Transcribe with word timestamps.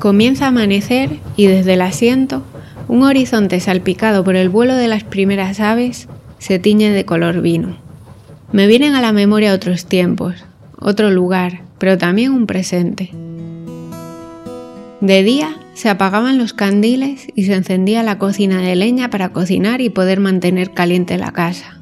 Comienza 0.00 0.46
a 0.46 0.48
amanecer 0.48 1.10
y 1.36 1.46
desde 1.46 1.74
el 1.74 1.82
asiento, 1.82 2.42
un 2.88 3.02
horizonte 3.02 3.60
salpicado 3.60 4.24
por 4.24 4.34
el 4.34 4.48
vuelo 4.48 4.74
de 4.74 4.88
las 4.88 5.04
primeras 5.04 5.60
aves 5.60 6.08
se 6.38 6.58
tiñe 6.58 6.88
de 6.88 7.04
color 7.04 7.42
vino. 7.42 7.76
Me 8.50 8.66
vienen 8.66 8.94
a 8.94 9.02
la 9.02 9.12
memoria 9.12 9.52
otros 9.52 9.84
tiempos, 9.84 10.36
otro 10.78 11.10
lugar, 11.10 11.60
pero 11.76 11.98
también 11.98 12.32
un 12.32 12.46
presente. 12.46 13.10
De 15.02 15.22
día 15.22 15.58
se 15.74 15.90
apagaban 15.90 16.38
los 16.38 16.54
candiles 16.54 17.26
y 17.34 17.44
se 17.44 17.52
encendía 17.52 18.02
la 18.02 18.16
cocina 18.16 18.62
de 18.62 18.76
leña 18.76 19.10
para 19.10 19.34
cocinar 19.34 19.82
y 19.82 19.90
poder 19.90 20.18
mantener 20.18 20.72
caliente 20.72 21.18
la 21.18 21.32
casa. 21.32 21.78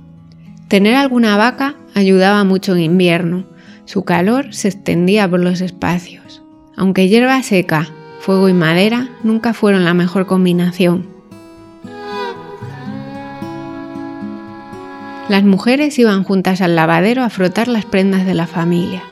Tener 0.66 0.96
alguna 0.96 1.36
vaca 1.36 1.76
ayudaba 1.94 2.42
mucho 2.42 2.74
en 2.74 2.82
invierno. 2.82 3.46
Su 3.84 4.02
calor 4.02 4.52
se 4.52 4.66
extendía 4.66 5.30
por 5.30 5.38
los 5.38 5.60
espacios. 5.60 6.42
Aunque 6.76 7.08
hierba 7.08 7.42
seca, 7.44 7.92
fuego 8.20 8.48
y 8.48 8.52
madera 8.52 9.08
nunca 9.22 9.54
fueron 9.54 9.84
la 9.84 9.94
mejor 9.94 10.26
combinación. 10.26 11.06
Las 15.28 15.44
mujeres 15.44 15.98
iban 15.98 16.24
juntas 16.24 16.62
al 16.62 16.74
lavadero 16.74 17.22
a 17.22 17.28
frotar 17.28 17.68
las 17.68 17.84
prendas 17.84 18.24
de 18.24 18.34
la 18.34 18.46
familia. 18.46 19.02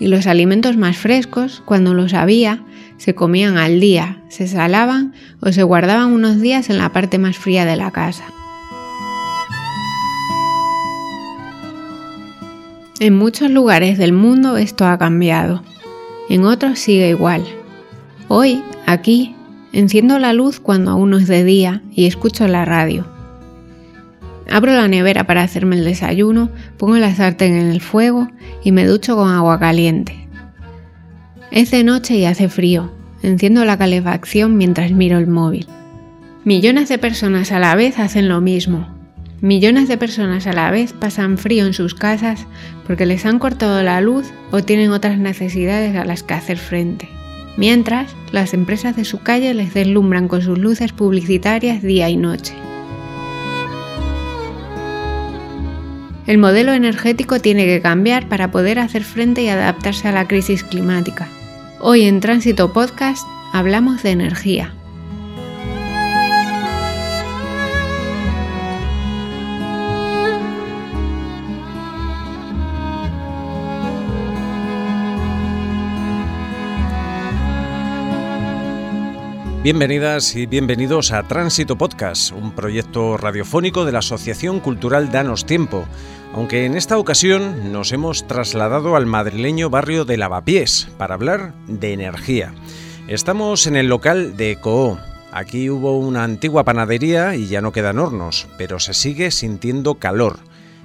Y 0.00 0.08
los 0.08 0.26
alimentos 0.26 0.76
más 0.76 0.96
frescos, 0.96 1.62
cuando 1.64 1.94
los 1.94 2.14
había, 2.14 2.64
se 2.96 3.14
comían 3.14 3.56
al 3.56 3.78
día, 3.78 4.22
se 4.28 4.48
salaban 4.48 5.14
o 5.40 5.52
se 5.52 5.62
guardaban 5.62 6.12
unos 6.12 6.40
días 6.40 6.68
en 6.68 6.78
la 6.78 6.92
parte 6.92 7.18
más 7.18 7.36
fría 7.36 7.64
de 7.64 7.76
la 7.76 7.92
casa. 7.92 8.24
En 12.98 13.16
muchos 13.16 13.50
lugares 13.50 13.98
del 13.98 14.12
mundo 14.12 14.56
esto 14.56 14.84
ha 14.84 14.98
cambiado, 14.98 15.62
en 16.28 16.44
otros 16.44 16.78
sigue 16.78 17.08
igual. 17.08 17.59
Hoy, 18.32 18.62
aquí, 18.86 19.34
enciendo 19.72 20.20
la 20.20 20.32
luz 20.32 20.60
cuando 20.60 20.92
aún 20.92 21.10
no 21.10 21.18
es 21.18 21.26
de 21.26 21.42
día 21.42 21.82
y 21.90 22.06
escucho 22.06 22.46
la 22.46 22.64
radio. 22.64 23.04
Abro 24.48 24.72
la 24.72 24.86
nevera 24.86 25.26
para 25.26 25.42
hacerme 25.42 25.74
el 25.74 25.84
desayuno, 25.84 26.48
pongo 26.76 26.96
la 26.98 27.12
sartén 27.12 27.56
en 27.56 27.66
el 27.66 27.80
fuego 27.80 28.28
y 28.62 28.70
me 28.70 28.86
ducho 28.86 29.16
con 29.16 29.32
agua 29.32 29.58
caliente. 29.58 30.28
Es 31.50 31.72
de 31.72 31.82
noche 31.82 32.18
y 32.18 32.24
hace 32.24 32.48
frío. 32.48 32.92
Enciendo 33.24 33.64
la 33.64 33.76
calefacción 33.76 34.56
mientras 34.56 34.92
miro 34.92 35.18
el 35.18 35.26
móvil. 35.26 35.66
Millones 36.44 36.88
de 36.88 36.98
personas 36.98 37.50
a 37.50 37.58
la 37.58 37.74
vez 37.74 37.98
hacen 37.98 38.28
lo 38.28 38.40
mismo. 38.40 38.86
Millones 39.40 39.88
de 39.88 39.98
personas 39.98 40.46
a 40.46 40.52
la 40.52 40.70
vez 40.70 40.92
pasan 40.92 41.36
frío 41.36 41.66
en 41.66 41.72
sus 41.72 41.96
casas 41.96 42.46
porque 42.86 43.06
les 43.06 43.26
han 43.26 43.40
cortado 43.40 43.82
la 43.82 44.00
luz 44.00 44.30
o 44.52 44.62
tienen 44.62 44.92
otras 44.92 45.18
necesidades 45.18 45.96
a 45.96 46.04
las 46.04 46.22
que 46.22 46.34
hacer 46.34 46.58
frente. 46.58 47.08
Mientras, 47.56 48.14
las 48.32 48.54
empresas 48.54 48.96
de 48.96 49.04
su 49.04 49.22
calle 49.22 49.54
les 49.54 49.74
deslumbran 49.74 50.28
con 50.28 50.42
sus 50.42 50.58
luces 50.58 50.92
publicitarias 50.92 51.82
día 51.82 52.08
y 52.08 52.16
noche. 52.16 52.54
El 56.26 56.38
modelo 56.38 56.72
energético 56.72 57.40
tiene 57.40 57.66
que 57.66 57.80
cambiar 57.80 58.28
para 58.28 58.52
poder 58.52 58.78
hacer 58.78 59.02
frente 59.02 59.42
y 59.42 59.48
adaptarse 59.48 60.06
a 60.08 60.12
la 60.12 60.28
crisis 60.28 60.62
climática. 60.62 61.28
Hoy 61.80 62.02
en 62.02 62.20
Tránsito 62.20 62.72
Podcast 62.72 63.26
hablamos 63.52 64.02
de 64.02 64.10
energía. 64.10 64.74
Bienvenidas 79.62 80.36
y 80.36 80.46
bienvenidos 80.46 81.12
a 81.12 81.22
Tránsito 81.24 81.76
Podcast, 81.76 82.32
un 82.32 82.52
proyecto 82.52 83.18
radiofónico 83.18 83.84
de 83.84 83.92
la 83.92 83.98
Asociación 83.98 84.58
Cultural 84.58 85.12
Danos 85.12 85.44
Tiempo, 85.44 85.84
aunque 86.32 86.64
en 86.64 86.78
esta 86.78 86.96
ocasión 86.96 87.70
nos 87.70 87.92
hemos 87.92 88.26
trasladado 88.26 88.96
al 88.96 89.04
madrileño 89.04 89.68
barrio 89.68 90.06
de 90.06 90.16
Lavapiés 90.16 90.88
para 90.96 91.12
hablar 91.12 91.52
de 91.66 91.92
energía. 91.92 92.54
Estamos 93.06 93.66
en 93.66 93.76
el 93.76 93.88
local 93.88 94.34
de 94.38 94.52
Ecoó. 94.52 94.98
Aquí 95.30 95.68
hubo 95.68 95.98
una 95.98 96.24
antigua 96.24 96.64
panadería 96.64 97.36
y 97.36 97.46
ya 97.46 97.60
no 97.60 97.70
quedan 97.70 97.98
hornos, 97.98 98.48
pero 98.56 98.78
se 98.78 98.94
sigue 98.94 99.30
sintiendo 99.30 99.96
calor. 99.96 100.38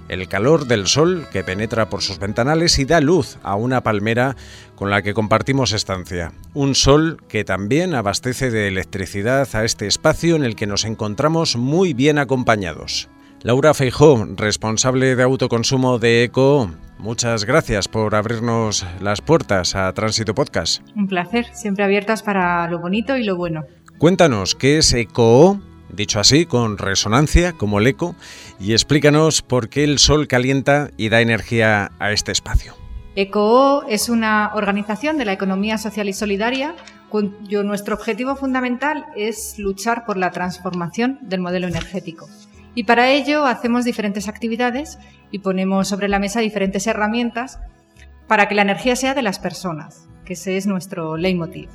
El 0.07 0.27
calor 0.27 0.67
del 0.67 0.87
sol 0.87 1.27
que 1.31 1.43
penetra 1.43 1.89
por 1.89 2.01
sus 2.01 2.19
ventanales 2.19 2.77
y 2.77 2.85
da 2.85 3.01
luz 3.01 3.37
a 3.41 3.55
una 3.55 3.81
palmera 3.81 4.35
con 4.75 4.89
la 4.89 5.01
que 5.01 5.13
compartimos 5.13 5.73
estancia. 5.73 6.31
Un 6.53 6.75
sol 6.75 7.17
que 7.27 7.43
también 7.43 7.95
abastece 7.95 8.51
de 8.51 8.67
electricidad 8.67 9.47
a 9.55 9.63
este 9.63 9.87
espacio 9.87 10.35
en 10.35 10.43
el 10.43 10.55
que 10.55 10.67
nos 10.67 10.85
encontramos 10.85 11.55
muy 11.55 11.93
bien 11.93 12.19
acompañados. 12.19 13.09
Laura 13.41 13.73
Feijó, 13.73 14.25
responsable 14.37 15.15
de 15.15 15.23
autoconsumo 15.23 15.99
de 15.99 16.23
ECO, 16.23 16.71
muchas 16.97 17.45
gracias 17.45 17.87
por 17.87 18.15
abrirnos 18.15 18.85
las 19.01 19.21
puertas 19.21 19.75
a 19.75 19.93
Tránsito 19.93 20.33
Podcast. 20.33 20.81
Un 20.95 21.07
placer, 21.07 21.45
siempre 21.53 21.83
abiertas 21.83 22.23
para 22.23 22.67
lo 22.69 22.79
bonito 22.79 23.17
y 23.17 23.23
lo 23.23 23.35
bueno. 23.35 23.65
Cuéntanos 23.99 24.55
qué 24.55 24.79
es 24.79 24.91
ECO, 24.93 25.59
dicho 25.89 26.19
así, 26.19 26.45
con 26.45 26.77
resonancia, 26.77 27.53
como 27.53 27.79
el 27.79 27.87
eco, 27.87 28.15
y 28.59 28.73
explícanos 28.73 29.41
por 29.41 29.69
qué 29.69 29.83
el 29.83 29.99
sol 29.99 30.27
calienta 30.27 30.89
y 30.97 31.09
da 31.09 31.21
energía 31.21 31.91
a 31.99 32.11
este 32.11 32.31
espacio. 32.31 32.75
ECO 33.15 33.83
es 33.87 34.09
una 34.09 34.51
organización 34.55 35.17
de 35.17 35.25
la 35.25 35.33
economía 35.33 35.77
social 35.77 36.09
y 36.09 36.13
solidaria 36.13 36.75
cuyo 37.09 37.63
nuestro 37.63 37.95
objetivo 37.95 38.35
fundamental 38.35 39.05
es 39.15 39.57
luchar 39.57 40.05
por 40.05 40.17
la 40.17 40.31
transformación 40.31 41.19
del 41.21 41.39
modelo 41.39 41.67
energético. 41.67 42.27
Y 42.73 42.83
para 42.83 43.09
ello 43.11 43.45
hacemos 43.45 43.85
diferentes 43.85 44.27
actividades 44.27 44.99
y 45.31 45.39
ponemos 45.39 45.87
sobre 45.87 46.09
la 46.09 46.19
mesa 46.19 46.41
diferentes 46.41 46.87
herramientas 46.87 47.59
para 48.27 48.49
que 48.49 48.55
la 48.55 48.63
energía 48.63 48.97
sea 48.97 49.13
de 49.13 49.21
las 49.21 49.39
personas, 49.39 50.09
que 50.25 50.33
ese 50.33 50.57
es 50.57 50.67
nuestro 50.67 51.15
leitmotiv. 51.15 51.69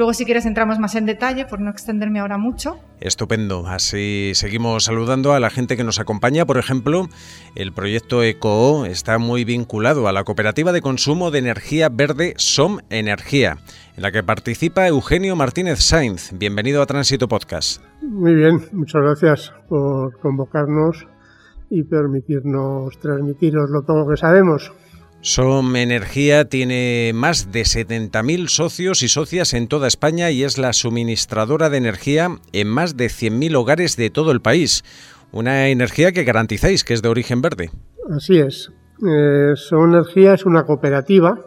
Luego, 0.00 0.14
si 0.14 0.24
quieres, 0.24 0.46
entramos 0.46 0.78
más 0.78 0.94
en 0.94 1.04
detalle 1.04 1.44
por 1.44 1.60
no 1.60 1.68
extenderme 1.68 2.20
ahora 2.20 2.38
mucho. 2.38 2.78
Estupendo. 3.00 3.66
Así 3.66 4.32
seguimos 4.32 4.84
saludando 4.84 5.34
a 5.34 5.40
la 5.40 5.50
gente 5.50 5.76
que 5.76 5.84
nos 5.84 6.00
acompaña. 6.00 6.46
Por 6.46 6.56
ejemplo, 6.56 7.06
el 7.54 7.74
proyecto 7.74 8.22
ECO 8.22 8.86
está 8.86 9.18
muy 9.18 9.44
vinculado 9.44 10.08
a 10.08 10.12
la 10.12 10.24
cooperativa 10.24 10.72
de 10.72 10.80
consumo 10.80 11.30
de 11.30 11.40
energía 11.40 11.90
verde 11.90 12.32
SOM 12.38 12.78
Energía, 12.88 13.58
en 13.94 14.02
la 14.02 14.10
que 14.10 14.22
participa 14.22 14.88
Eugenio 14.88 15.36
Martínez 15.36 15.80
Sainz. 15.80 16.32
Bienvenido 16.32 16.80
a 16.80 16.86
Tránsito 16.86 17.28
Podcast. 17.28 17.82
Muy 18.00 18.34
bien, 18.34 18.58
muchas 18.72 19.02
gracias 19.02 19.52
por 19.68 20.18
convocarnos 20.18 21.06
y 21.68 21.82
permitirnos 21.82 22.98
transmitiros 23.00 23.68
lo 23.68 23.84
poco 23.84 24.08
que 24.08 24.16
sabemos. 24.16 24.72
SOM 25.22 25.76
Energía 25.76 26.46
tiene 26.46 27.12
más 27.14 27.52
de 27.52 27.60
70.000 27.60 28.48
socios 28.48 29.02
y 29.02 29.08
socias 29.08 29.52
en 29.52 29.68
toda 29.68 29.86
España 29.86 30.30
y 30.30 30.44
es 30.44 30.56
la 30.56 30.72
suministradora 30.72 31.68
de 31.68 31.76
energía 31.76 32.38
en 32.52 32.68
más 32.68 32.96
de 32.96 33.06
100.000 33.06 33.54
hogares 33.54 33.96
de 33.98 34.08
todo 34.08 34.32
el 34.32 34.40
país. 34.40 34.82
Una 35.30 35.68
energía 35.68 36.12
que 36.12 36.24
garantizáis 36.24 36.84
que 36.84 36.94
es 36.94 37.02
de 37.02 37.10
origen 37.10 37.42
verde. 37.42 37.70
Así 38.10 38.38
es. 38.38 38.72
Eh, 39.06 39.52
SOM 39.56 39.90
Energía 39.90 40.32
es 40.32 40.46
una 40.46 40.64
cooperativa, 40.64 41.38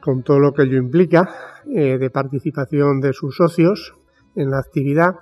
con 0.00 0.22
todo 0.22 0.38
lo 0.38 0.54
que 0.54 0.62
ello 0.62 0.78
implica, 0.78 1.28
eh, 1.70 1.98
de 1.98 2.08
participación 2.08 3.00
de 3.00 3.12
sus 3.12 3.36
socios 3.36 3.94
en 4.34 4.50
la 4.50 4.60
actividad 4.60 5.16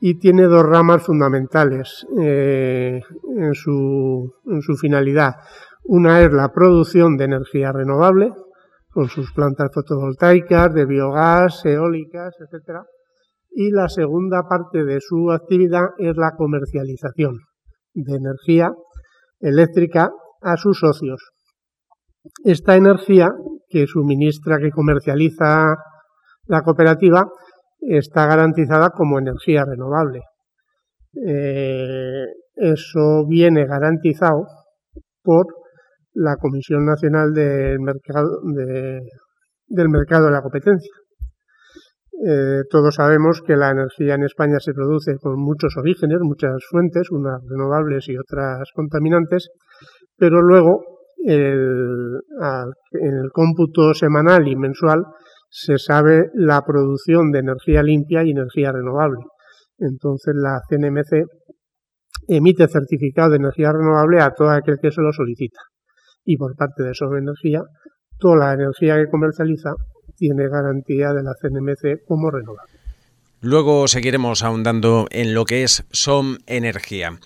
y 0.00 0.14
tiene 0.14 0.44
dos 0.44 0.64
ramas 0.64 1.02
fundamentales 1.02 2.06
eh, 2.18 3.02
en, 3.36 3.54
su, 3.54 4.34
en 4.46 4.62
su 4.62 4.76
finalidad. 4.76 5.36
Una 5.84 6.20
es 6.20 6.32
la 6.32 6.48
producción 6.48 7.16
de 7.16 7.24
energía 7.24 7.72
renovable, 7.72 8.32
con 8.90 9.08
sus 9.08 9.32
plantas 9.32 9.70
fotovoltaicas, 9.72 10.72
de 10.74 10.86
biogás, 10.86 11.64
eólicas, 11.64 12.34
etc. 12.40 12.80
Y 13.50 13.70
la 13.70 13.88
segunda 13.88 14.42
parte 14.48 14.84
de 14.84 15.00
su 15.00 15.30
actividad 15.32 15.86
es 15.98 16.16
la 16.16 16.32
comercialización 16.36 17.38
de 17.94 18.16
energía 18.16 18.70
eléctrica 19.40 20.10
a 20.40 20.56
sus 20.56 20.78
socios. 20.78 21.30
Esta 22.44 22.76
energía 22.76 23.30
que 23.68 23.86
suministra, 23.86 24.58
que 24.58 24.70
comercializa 24.70 25.74
la 26.46 26.62
cooperativa, 26.62 27.24
está 27.80 28.26
garantizada 28.26 28.90
como 28.90 29.18
energía 29.18 29.64
renovable. 29.64 30.20
Eh, 31.26 32.24
eso 32.54 33.26
viene 33.26 33.66
garantizado 33.66 34.46
por 35.22 35.46
la 36.14 36.36
Comisión 36.36 36.84
Nacional 36.84 37.32
del 37.32 37.80
Mercado 37.80 38.40
de, 38.54 39.00
del 39.66 39.88
Mercado 39.88 40.26
de 40.26 40.32
la 40.32 40.42
Competencia. 40.42 40.92
Eh, 42.24 42.62
todos 42.70 42.94
sabemos 42.94 43.42
que 43.44 43.56
la 43.56 43.70
energía 43.70 44.14
en 44.14 44.24
España 44.24 44.60
se 44.60 44.72
produce 44.74 45.16
con 45.20 45.40
muchos 45.40 45.76
orígenes, 45.76 46.18
muchas 46.20 46.62
fuentes, 46.70 47.10
unas 47.10 47.40
renovables 47.48 48.08
y 48.08 48.16
otras 48.16 48.68
contaminantes, 48.74 49.48
pero 50.16 50.40
luego 50.40 50.84
en 51.24 52.20
el 53.00 53.30
cómputo 53.32 53.94
semanal 53.94 54.48
y 54.48 54.56
mensual 54.56 55.04
se 55.48 55.78
sabe 55.78 56.30
la 56.34 56.62
producción 56.62 57.30
de 57.30 57.40
energía 57.40 57.82
limpia 57.82 58.24
y 58.24 58.30
energía 58.30 58.72
renovable. 58.72 59.20
Entonces 59.78 60.34
la 60.34 60.60
CNMC 60.68 61.26
emite 62.28 62.68
certificado 62.68 63.30
de 63.30 63.36
energía 63.36 63.72
renovable 63.72 64.20
a 64.20 64.30
todo 64.30 64.50
aquel 64.50 64.78
que 64.80 64.90
se 64.90 65.02
lo 65.02 65.12
solicita. 65.12 65.60
Y 66.24 66.36
por 66.36 66.56
parte 66.56 66.82
de 66.82 66.94
Sobre 66.94 67.20
Energía, 67.20 67.62
toda 68.18 68.36
la 68.36 68.52
energía 68.54 68.96
que 68.96 69.10
comercializa 69.10 69.74
tiene 70.16 70.48
garantía 70.48 71.12
de 71.12 71.22
la 71.22 71.34
CNMC 71.34 72.04
como 72.06 72.30
renovable. 72.30 72.72
Luego 73.40 73.88
seguiremos 73.88 74.44
ahondando 74.44 75.06
en 75.10 75.34
lo 75.34 75.44
que 75.44 75.64
es 75.64 75.84
SOM 75.90 76.38
Energía. 76.46 77.18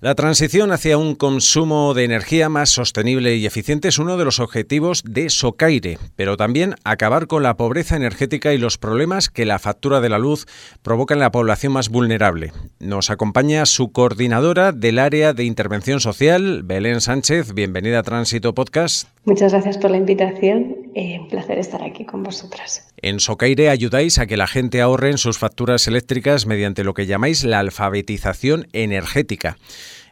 La 0.00 0.14
transición 0.14 0.70
hacia 0.70 0.96
un 0.96 1.16
consumo 1.16 1.92
de 1.92 2.04
energía 2.04 2.48
más 2.48 2.70
sostenible 2.70 3.34
y 3.34 3.46
eficiente 3.46 3.88
es 3.88 3.98
uno 3.98 4.16
de 4.16 4.24
los 4.24 4.38
objetivos 4.38 5.02
de 5.04 5.28
Socaire, 5.28 5.98
pero 6.14 6.36
también 6.36 6.76
acabar 6.84 7.26
con 7.26 7.42
la 7.42 7.56
pobreza 7.56 7.96
energética 7.96 8.54
y 8.54 8.58
los 8.58 8.78
problemas 8.78 9.28
que 9.28 9.44
la 9.44 9.58
factura 9.58 10.00
de 10.00 10.08
la 10.08 10.20
luz 10.20 10.46
provoca 10.82 11.14
en 11.14 11.20
la 11.20 11.32
población 11.32 11.72
más 11.72 11.88
vulnerable. 11.88 12.52
Nos 12.78 13.10
acompaña 13.10 13.66
su 13.66 13.90
coordinadora 13.90 14.70
del 14.70 15.00
área 15.00 15.32
de 15.32 15.42
intervención 15.42 15.98
social, 15.98 16.62
Belén 16.62 17.00
Sánchez. 17.00 17.52
Bienvenida 17.52 17.98
a 17.98 18.02
Tránsito 18.04 18.54
Podcast. 18.54 19.08
Muchas 19.24 19.50
gracias 19.50 19.78
por 19.78 19.90
la 19.90 19.96
invitación. 19.96 20.76
Eh, 20.94 21.18
un 21.20 21.28
placer 21.28 21.58
estar 21.58 21.82
aquí 21.82 22.04
con 22.04 22.22
vosotras. 22.22 22.88
En 23.00 23.20
Socaire 23.20 23.68
ayudáis 23.68 24.18
a 24.18 24.26
que 24.26 24.36
la 24.36 24.46
gente 24.46 24.80
ahorre 24.80 25.10
en 25.10 25.18
sus 25.18 25.38
facturas 25.38 25.86
eléctricas 25.86 26.46
mediante 26.46 26.84
lo 26.84 26.94
que 26.94 27.06
llamáis 27.06 27.44
la 27.44 27.58
alfabetización 27.58 28.68
energética. 28.72 29.58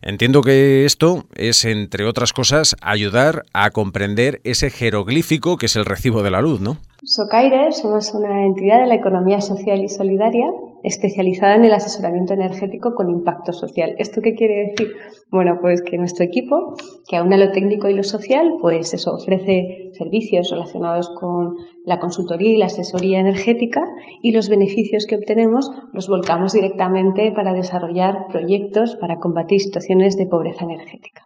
Entiendo 0.02 0.42
que 0.42 0.84
esto 0.84 1.26
es, 1.34 1.64
entre 1.64 2.04
otras 2.04 2.32
cosas, 2.32 2.76
ayudar 2.80 3.44
a 3.52 3.70
comprender 3.70 4.40
ese 4.44 4.70
jeroglífico 4.70 5.56
que 5.56 5.66
es 5.66 5.76
el 5.76 5.84
recibo 5.84 6.22
de 6.22 6.30
la 6.30 6.40
luz, 6.40 6.60
¿no? 6.60 6.78
Socaire 7.08 7.70
somos 7.70 8.12
una 8.14 8.44
entidad 8.44 8.80
de 8.80 8.88
la 8.88 8.96
economía 8.96 9.40
social 9.40 9.80
y 9.80 9.88
solidaria 9.88 10.52
especializada 10.82 11.54
en 11.54 11.64
el 11.64 11.72
asesoramiento 11.72 12.34
energético 12.34 12.96
con 12.96 13.10
impacto 13.10 13.52
social. 13.52 13.94
¿Esto 13.98 14.20
qué 14.20 14.34
quiere 14.34 14.70
decir? 14.70 14.88
Bueno, 15.30 15.58
pues 15.60 15.82
que 15.82 15.98
nuestro 15.98 16.24
equipo, 16.24 16.74
que 17.08 17.14
aúna 17.16 17.36
lo 17.36 17.52
técnico 17.52 17.88
y 17.88 17.94
lo 17.94 18.02
social, 18.02 18.54
pues 18.60 18.92
eso 18.92 19.14
ofrece 19.14 19.90
servicios 19.92 20.50
relacionados 20.50 21.08
con 21.10 21.54
la 21.84 22.00
consultoría 22.00 22.50
y 22.50 22.56
la 22.56 22.66
asesoría 22.66 23.20
energética 23.20 23.84
y 24.20 24.32
los 24.32 24.48
beneficios 24.48 25.06
que 25.06 25.14
obtenemos 25.14 25.70
los 25.92 26.08
volcamos 26.08 26.54
directamente 26.54 27.30
para 27.30 27.52
desarrollar 27.52 28.26
proyectos 28.32 28.96
para 28.96 29.20
combatir 29.20 29.60
situaciones 29.60 30.16
de 30.16 30.26
pobreza 30.26 30.64
energética. 30.64 31.22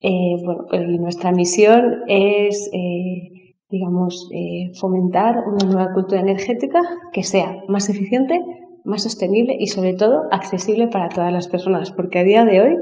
Eh, 0.00 0.36
bueno, 0.42 0.66
nuestra 0.98 1.30
misión 1.30 2.04
es 2.08 2.70
eh, 2.72 3.41
digamos, 3.72 4.28
eh, 4.32 4.70
fomentar 4.78 5.34
una 5.48 5.64
nueva 5.64 5.92
cultura 5.94 6.20
energética 6.20 6.80
que 7.12 7.24
sea 7.24 7.56
más 7.68 7.88
eficiente, 7.88 8.38
más 8.84 9.02
sostenible 9.02 9.56
y 9.58 9.68
sobre 9.68 9.94
todo 9.94 10.24
accesible 10.30 10.88
para 10.88 11.08
todas 11.08 11.32
las 11.32 11.48
personas, 11.48 11.90
porque 11.90 12.18
a 12.18 12.24
día 12.24 12.44
de 12.44 12.60
hoy 12.60 12.76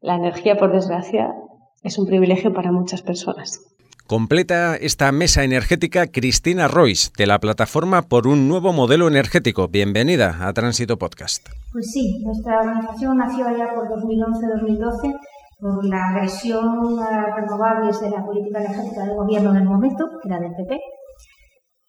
la 0.00 0.14
energía, 0.14 0.56
por 0.56 0.72
desgracia, 0.72 1.34
es 1.82 1.98
un 1.98 2.06
privilegio 2.06 2.54
para 2.54 2.70
muchas 2.70 3.02
personas. 3.02 3.60
Completa 4.06 4.76
esta 4.76 5.10
mesa 5.12 5.42
energética 5.44 6.06
Cristina 6.06 6.68
Royce, 6.68 7.10
de 7.18 7.26
la 7.26 7.40
plataforma 7.40 8.02
por 8.02 8.26
un 8.26 8.48
nuevo 8.48 8.72
modelo 8.72 9.08
energético. 9.08 9.68
Bienvenida 9.68 10.46
a 10.46 10.52
Tránsito 10.52 10.98
Podcast. 10.98 11.48
Pues 11.72 11.90
sí, 11.90 12.22
nuestra 12.24 12.60
organización 12.60 13.18
nació 13.18 13.46
allá 13.48 13.74
por 13.74 13.88
2011-2012 13.88 15.14
por 15.58 15.84
la 15.84 16.10
agresión 16.10 16.98
a 17.00 17.34
renovables 17.34 18.00
de 18.00 18.10
la 18.10 18.24
política 18.24 18.60
energética 18.60 19.04
del 19.04 19.16
gobierno 19.16 19.50
en 19.50 19.56
el 19.56 19.64
momento, 19.64 20.04
que 20.22 20.28
era 20.28 20.38
del 20.38 20.54
PP, 20.54 20.78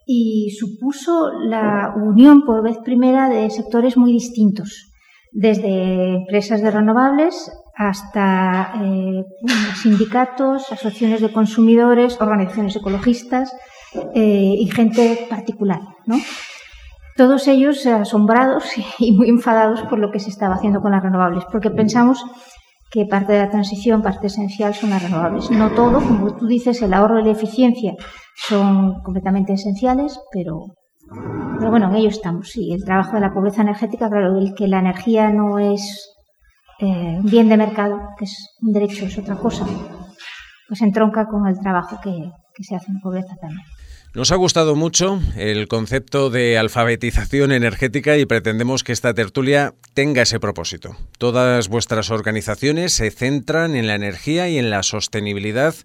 y 0.06 0.50
supuso 0.58 1.30
la 1.48 1.94
unión 1.96 2.42
por 2.46 2.64
vez 2.64 2.78
primera 2.84 3.30
de 3.30 3.50
sectores 3.52 3.96
muy 3.96 4.12
distintos, 4.12 4.92
desde 5.32 6.16
empresas 6.16 6.64
de 6.64 6.72
renovables 6.72 7.52
hasta 7.76 8.74
eh, 8.84 9.24
sindicatos, 9.76 10.72
asociaciones 10.72 11.22
de 11.22 11.32
consumidores, 11.32 12.20
organizaciones 12.20 12.76
ecologistas 12.76 13.56
eh, 14.16 14.56
y 14.58 14.70
gente 14.72 15.28
particular, 15.30 15.80
¿no? 16.08 16.18
Todos 17.16 17.48
ellos 17.48 17.86
asombrados 17.86 18.66
y 18.98 19.12
muy 19.12 19.30
enfadados 19.30 19.84
por 19.84 20.00
lo 20.00 20.12
que 20.12 20.20
se 20.20 20.30
estaba 20.30 20.56
haciendo 20.56 20.82
con 20.82 20.92
las 20.92 21.04
renovables, 21.04 21.44
porque 21.52 21.70
pensamos 21.70 22.26
que 22.90 23.06
parte 23.06 23.34
de 23.34 23.40
la 23.40 23.50
transición, 23.50 24.02
parte 24.02 24.28
esencial 24.28 24.74
son 24.74 24.90
las 24.90 25.04
renovables. 25.04 25.52
No 25.52 25.72
todo, 25.72 26.00
como 26.00 26.36
tú 26.36 26.48
dices, 26.48 26.82
el 26.82 26.94
ahorro 26.94 27.20
y 27.20 27.24
la 27.26 27.32
eficiencia 27.32 27.94
son 28.36 29.02
completamente 29.02 29.54
esenciales, 29.54 30.20
pero, 30.32 30.66
pero 31.60 31.70
bueno, 31.70 31.90
en 31.90 31.96
ello 31.96 32.10
estamos. 32.10 32.56
Y 32.56 32.74
el 32.74 32.84
trabajo 32.84 33.14
de 33.14 33.22
la 33.22 33.34
pobreza 33.34 33.62
energética, 33.62 34.10
claro, 34.10 34.38
el 34.38 34.56
que 34.56 34.68
la 34.68 34.80
energía 34.80 35.30
no 35.30 35.60
es 35.60 36.10
eh, 36.80 37.18
un 37.20 37.30
bien 37.30 37.50
de 37.50 37.58
mercado, 37.58 38.00
que 38.18 38.26
es 38.26 38.58
un 38.62 38.74
derecho, 38.74 39.06
es 39.06 39.18
otra 39.18 39.36
cosa, 39.36 39.66
pues 40.68 40.82
entronca 40.82 41.28
con 41.28 41.48
el 41.48 41.60
trabajo 41.60 42.00
que 42.02 42.64
se 42.64 42.76
hace 42.76 42.92
en 42.92 43.00
pobreza 43.00 43.36
también. 43.40 43.66
Nos 44.16 44.32
ha 44.32 44.38
gustado 44.38 44.76
mucho 44.76 45.20
el 45.38 45.68
concepto 45.68 46.32
de 46.32 46.58
alfabetización 46.58 47.52
energética 47.52 48.18
y 48.18 48.26
pretendemos 48.26 48.84
que 48.84 48.92
esta 48.92 49.14
tertulia 49.14 49.76
tenga 49.94 50.24
ese 50.24 50.40
propósito. 50.40 50.96
Todas 51.20 51.70
vuestras 51.70 52.10
organizaciones 52.10 52.92
se 52.92 53.12
centran 53.12 53.76
en 53.76 53.86
la 53.86 53.94
energía 53.94 54.50
y 54.50 54.58
en 54.58 54.72
la 54.72 54.82
sostenibilidad 54.82 55.76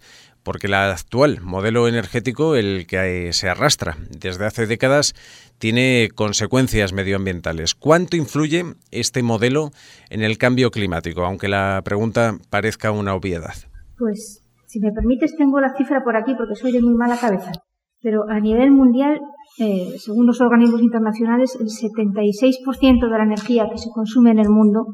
porque 0.43 0.69
el 0.69 0.75
actual 0.75 1.43
modelo 1.43 1.87
energético, 1.87 2.57
el 2.57 2.87
que 2.87 3.31
se 3.35 3.51
arrastra 3.51 3.99
desde 4.09 4.47
hace 4.47 4.67
décadas, 4.67 5.15
tiene 5.59 6.09
consecuencias 6.15 6.95
medioambientales. 6.95 7.75
¿Cuánto 7.75 8.17
influye 8.17 8.65
este 8.91 9.23
modelo 9.23 9.71
en 10.09 10.23
el 10.23 10.39
cambio 10.39 10.71
climático? 10.71 11.27
Aunque 11.27 11.49
la 11.49 11.83
pregunta 11.85 12.39
parezca 12.49 12.91
una 12.91 13.15
obviedad. 13.15 13.55
Pues, 13.99 14.43
si 14.67 14.81
me 14.81 14.93
permites, 14.93 15.37
tengo 15.37 15.61
la 15.61 15.75
cifra 15.77 16.03
por 16.03 16.17
aquí 16.17 16.35
porque 16.35 16.55
soy 16.55 16.73
de 16.73 16.81
muy 16.81 16.95
mala 16.95 17.19
cabeza 17.19 17.53
pero 18.05 18.29
a 18.29 18.39
nivel 18.39 18.71
mundial, 18.71 19.19
eh, 19.59 19.95
según 19.99 20.27
los 20.27 20.41
organismos 20.43 20.83
internacionales, 20.83 21.57
el 21.59 21.69
76% 21.69 23.09
de 23.09 23.19
la 23.19 23.25
energía 23.25 23.67
que 23.73 23.79
se 23.79 23.89
consume 23.89 24.31
en 24.33 24.41
el 24.41 24.51
mundo 24.51 24.85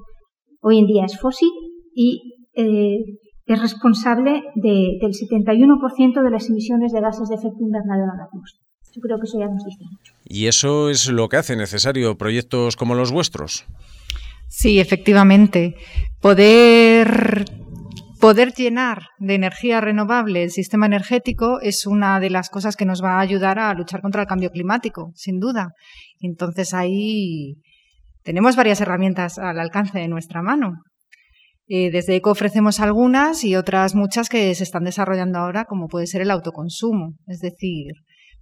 hoy 0.61 0.79
en 0.79 0.87
día 0.87 1.05
es 1.07 1.19
fósil 1.19 1.51
y 1.93 2.23
eh, 2.55 2.99
es 3.47 3.61
responsable 3.61 4.45
del 4.55 5.12
71% 5.12 6.23
de 6.23 6.31
las 6.31 6.49
emisiones 6.49 6.93
de 6.93 7.00
gases 7.00 7.29
de 7.29 7.35
efecto 7.35 7.59
invernadero 7.61 8.12
en 8.12 8.19
la 8.19 8.25
atmósfera. 8.25 8.64
Yo 8.93 9.00
creo 9.00 9.19
que 9.19 9.25
eso 9.25 9.38
ya 9.40 9.47
nos 9.47 9.64
dice 9.64 9.85
mucho. 9.90 10.12
¿Y 10.25 10.47
eso 10.47 10.88
es 10.88 11.09
lo 11.11 11.29
que 11.29 11.37
hace 11.37 11.57
necesario 11.57 12.17
proyectos 12.17 12.76
como 12.76 12.95
los 12.95 13.11
vuestros? 13.11 13.67
Sí, 14.47 14.79
efectivamente. 14.79 15.75
Poder 16.21 17.45
Poder 18.21 18.53
llenar 18.53 19.05
de 19.19 19.35
energía 19.35 19.81
renovable 19.81 20.43
el 20.43 20.50
sistema 20.50 20.85
energético 20.85 21.59
es 21.62 21.87
una 21.87 22.21
de 22.21 22.29
las 22.29 22.50
cosas 22.50 22.77
que 22.77 22.85
nos 22.85 23.03
va 23.03 23.15
a 23.15 23.21
ayudar 23.21 23.59
a 23.59 23.73
luchar 23.73 24.03
contra 24.03 24.21
el 24.21 24.29
cambio 24.29 24.50
climático, 24.50 25.11
sin 25.15 25.41
duda. 25.41 25.71
Entonces 26.21 26.75
ahí 26.75 27.55
tenemos 28.23 28.57
varias 28.57 28.83
herramientas 28.83 29.39
al 29.39 29.59
alcance 29.59 29.99
de 29.99 30.09
nuestra 30.09 30.43
mano. 30.43 30.83
Eh, 31.67 31.91
desde 31.91 32.15
ECO 32.17 32.33
ofrecemos 32.33 32.81
algunas 32.81 33.43
y 33.43 33.57
otras 33.57 33.95
muchas 33.95 34.29
que 34.29 34.55
se 34.55 34.65
están 34.65 34.85
desarrollando 34.85 35.39
ahora, 35.39 35.65
como 35.65 35.89
puede 35.89 36.07
ser 36.07 36.21
el 36.21 36.31
autoconsumo. 36.31 37.15
Es 37.27 37.41
decir, 37.41 37.93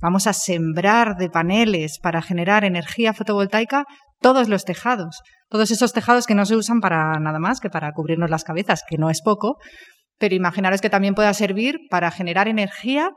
vamos 0.00 0.26
a 0.26 0.32
sembrar 0.32 1.16
de 1.16 1.30
paneles 1.30 2.00
para 2.02 2.20
generar 2.20 2.64
energía 2.64 3.12
fotovoltaica 3.12 3.84
todos 4.20 4.48
los 4.48 4.64
tejados, 4.64 5.20
todos 5.48 5.70
esos 5.70 5.92
tejados 5.92 6.26
que 6.26 6.34
no 6.34 6.44
se 6.46 6.56
usan 6.56 6.80
para 6.80 7.18
nada 7.18 7.38
más 7.38 7.60
que 7.60 7.70
para 7.70 7.92
cubrirnos 7.92 8.30
las 8.30 8.44
cabezas, 8.44 8.82
que 8.88 8.98
no 8.98 9.10
es 9.10 9.22
poco, 9.22 9.58
pero 10.18 10.34
imaginaros 10.34 10.80
que 10.80 10.90
también 10.90 11.14
pueda 11.14 11.32
servir 11.34 11.78
para 11.90 12.10
generar 12.10 12.48
energía 12.48 13.10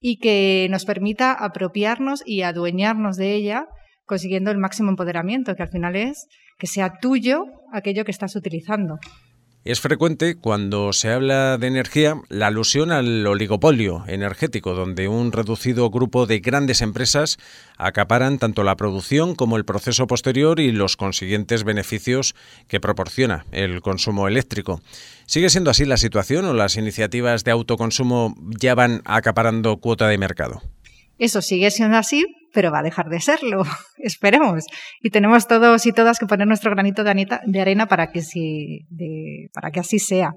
y 0.00 0.18
que 0.18 0.68
nos 0.70 0.84
permita 0.84 1.32
apropiarnos 1.32 2.22
y 2.24 2.42
adueñarnos 2.42 3.16
de 3.16 3.34
ella, 3.34 3.66
consiguiendo 4.04 4.50
el 4.50 4.58
máximo 4.58 4.90
empoderamiento, 4.90 5.54
que 5.54 5.62
al 5.62 5.70
final 5.70 5.96
es 5.96 6.26
que 6.58 6.66
sea 6.66 6.98
tuyo 7.00 7.44
aquello 7.72 8.04
que 8.04 8.10
estás 8.10 8.36
utilizando. 8.36 8.98
Es 9.68 9.82
frecuente 9.82 10.34
cuando 10.34 10.94
se 10.94 11.10
habla 11.10 11.58
de 11.58 11.66
energía 11.66 12.18
la 12.30 12.46
alusión 12.46 12.90
al 12.90 13.26
oligopolio 13.26 14.02
energético, 14.08 14.72
donde 14.72 15.08
un 15.08 15.30
reducido 15.30 15.90
grupo 15.90 16.24
de 16.24 16.40
grandes 16.40 16.80
empresas 16.80 17.36
acaparan 17.76 18.38
tanto 18.38 18.64
la 18.64 18.76
producción 18.76 19.34
como 19.34 19.58
el 19.58 19.66
proceso 19.66 20.06
posterior 20.06 20.58
y 20.58 20.72
los 20.72 20.96
consiguientes 20.96 21.64
beneficios 21.64 22.34
que 22.66 22.80
proporciona 22.80 23.44
el 23.52 23.82
consumo 23.82 24.26
eléctrico. 24.26 24.80
¿Sigue 25.26 25.50
siendo 25.50 25.70
así 25.70 25.84
la 25.84 25.98
situación 25.98 26.46
o 26.46 26.54
las 26.54 26.78
iniciativas 26.78 27.44
de 27.44 27.50
autoconsumo 27.50 28.36
ya 28.58 28.74
van 28.74 29.02
acaparando 29.04 29.76
cuota 29.76 30.08
de 30.08 30.16
mercado? 30.16 30.62
Eso 31.18 31.42
sigue 31.42 31.70
siendo 31.70 31.98
así, 31.98 32.24
pero 32.52 32.70
va 32.70 32.80
a 32.80 32.82
dejar 32.82 33.08
de 33.08 33.20
serlo, 33.20 33.62
esperemos. 33.98 34.64
Y 35.00 35.10
tenemos 35.10 35.46
todos 35.46 35.84
y 35.86 35.92
todas 35.92 36.18
que 36.18 36.26
poner 36.26 36.46
nuestro 36.46 36.70
granito 36.70 37.04
de, 37.04 37.60
arena 37.60 37.86
para 37.86 38.10
que, 38.10 38.22
para 39.52 39.70
que 39.70 39.80
así 39.80 39.98
sea. 39.98 40.32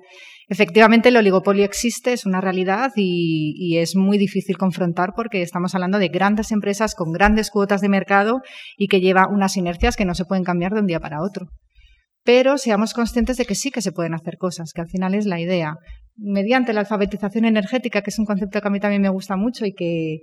Efectivamente, 0.48 1.10
el 1.10 1.18
oligopolio 1.18 1.64
existe, 1.64 2.12
es 2.12 2.26
una 2.26 2.42
realidad 2.42 2.92
y, 2.98 3.78
es 3.78 3.96
muy 3.96 4.18
difícil 4.18 4.58
confrontar 4.58 5.14
porque 5.16 5.42
estamos 5.42 5.74
hablando 5.76 5.98
de 5.98 6.10
grandes 6.10 6.52
empresas 6.52 6.94
con 6.94 7.14
grandes 7.14 7.50
cuotas 7.50 7.80
de 7.80 7.88
mercado 7.88 8.42
y 8.78 8.88
que 8.88 9.00
lleva 9.00 9.28
unas 9.30 9.56
inercias 9.56 9.96
que 9.96 10.04
no 10.04 10.14
se 10.14 10.26
pueden 10.26 10.44
cambiar 10.44 10.74
de 10.74 10.82
un 10.82 10.88
día 10.88 11.00
para 11.00 11.22
otro. 11.22 11.48
Pero 12.24 12.58
seamos 12.58 12.94
conscientes 12.94 13.38
de 13.38 13.46
que 13.46 13.56
sí 13.56 13.72
que 13.72 13.82
se 13.82 13.94
pueden 13.94 14.14
hacer 14.14 14.38
cosas, 14.38 14.74
que 14.74 14.82
al 14.82 14.90
final 14.90 15.16
es 15.16 15.26
la 15.26 15.40
idea. 15.40 15.76
Mediante 16.18 16.74
la 16.74 16.82
alfabetización 16.82 17.46
energética, 17.46 18.02
que 18.02 18.10
es 18.10 18.20
un 18.20 18.26
concepto 18.26 18.60
que 18.60 18.68
a 18.68 18.72
mí 18.72 18.80
también 18.82 19.02
me 19.02 19.10
gusta 19.10 19.38
mucho 19.38 19.66
y 19.66 19.74
que, 19.74 20.18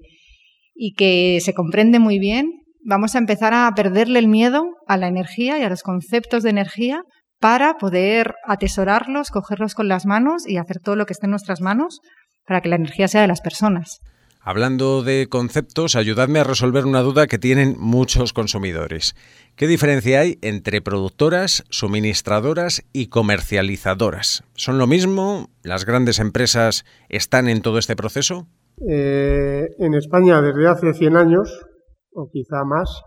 y 0.78 0.94
que 0.94 1.40
se 1.42 1.54
comprende 1.54 1.99
muy 1.99 2.20
bien, 2.20 2.62
vamos 2.85 3.16
a 3.16 3.18
empezar 3.18 3.52
a 3.52 3.70
perderle 3.75 4.20
el 4.20 4.28
miedo 4.28 4.64
a 4.87 4.97
la 4.97 5.08
energía 5.08 5.58
y 5.58 5.62
a 5.64 5.68
los 5.68 5.82
conceptos 5.82 6.44
de 6.44 6.50
energía 6.50 7.02
para 7.40 7.75
poder 7.75 8.35
atesorarlos, 8.47 9.30
cogerlos 9.30 9.75
con 9.75 9.88
las 9.88 10.06
manos 10.06 10.49
y 10.49 10.56
hacer 10.56 10.78
todo 10.78 10.94
lo 10.94 11.04
que 11.04 11.12
esté 11.12 11.26
en 11.26 11.32
nuestras 11.32 11.61
manos 11.61 12.00
para 12.47 12.61
que 12.61 12.68
la 12.68 12.76
energía 12.76 13.08
sea 13.08 13.23
de 13.23 13.28
las 13.28 13.40
personas. 13.40 14.00
Hablando 14.40 15.02
de 15.02 15.26
conceptos, 15.28 15.97
ayudadme 15.97 16.38
a 16.38 16.44
resolver 16.44 16.87
una 16.87 17.02
duda 17.02 17.26
que 17.26 17.38
tienen 17.38 17.75
muchos 17.78 18.32
consumidores. 18.32 19.16
¿Qué 19.56 19.66
diferencia 19.66 20.20
hay 20.20 20.38
entre 20.42 20.80
productoras, 20.80 21.64
suministradoras 21.70 22.85
y 22.92 23.08
comercializadoras? 23.08 24.44
¿Son 24.54 24.78
lo 24.78 24.87
mismo? 24.87 25.50
¿Las 25.62 25.85
grandes 25.85 26.20
empresas 26.20 26.85
están 27.08 27.49
en 27.49 27.62
todo 27.62 27.78
este 27.78 27.97
proceso? 27.97 28.47
Eh, 28.87 29.66
en 29.78 29.94
España, 29.94 30.42
desde 30.42 30.68
hace 30.68 30.92
100 30.94 31.16
años, 31.16 31.66
o 32.12 32.28
quizá 32.30 32.64
más, 32.64 33.02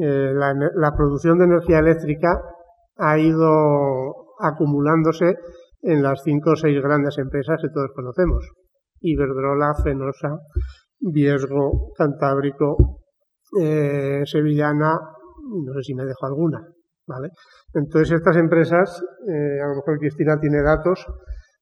eh, 0.00 0.32
la 0.34 0.96
producción 0.96 1.38
de 1.38 1.44
energía 1.44 1.78
eléctrica 1.78 2.40
ha 2.96 3.18
ido 3.18 4.34
acumulándose 4.40 5.36
en 5.82 6.02
las 6.02 6.22
cinco 6.22 6.52
o 6.52 6.56
seis 6.56 6.80
grandes 6.82 7.18
empresas 7.18 7.60
que 7.62 7.70
todos 7.70 7.90
conocemos. 7.94 8.44
Iberdrola, 9.00 9.74
Fenosa, 9.82 10.38
Viesgo, 11.00 11.92
Cantábrico, 11.96 12.76
eh, 13.60 14.22
Sevillana, 14.24 14.98
no 14.98 15.72
sé 15.74 15.82
si 15.82 15.94
me 15.94 16.04
dejo 16.04 16.26
alguna, 16.26 16.66
¿vale? 17.06 17.30
Entonces 17.72 18.18
estas 18.18 18.36
empresas, 18.36 19.00
eh, 19.28 19.60
a 19.62 19.68
lo 19.68 19.76
mejor 19.76 19.98
Cristina 19.98 20.38
tiene 20.40 20.62
datos 20.62 21.06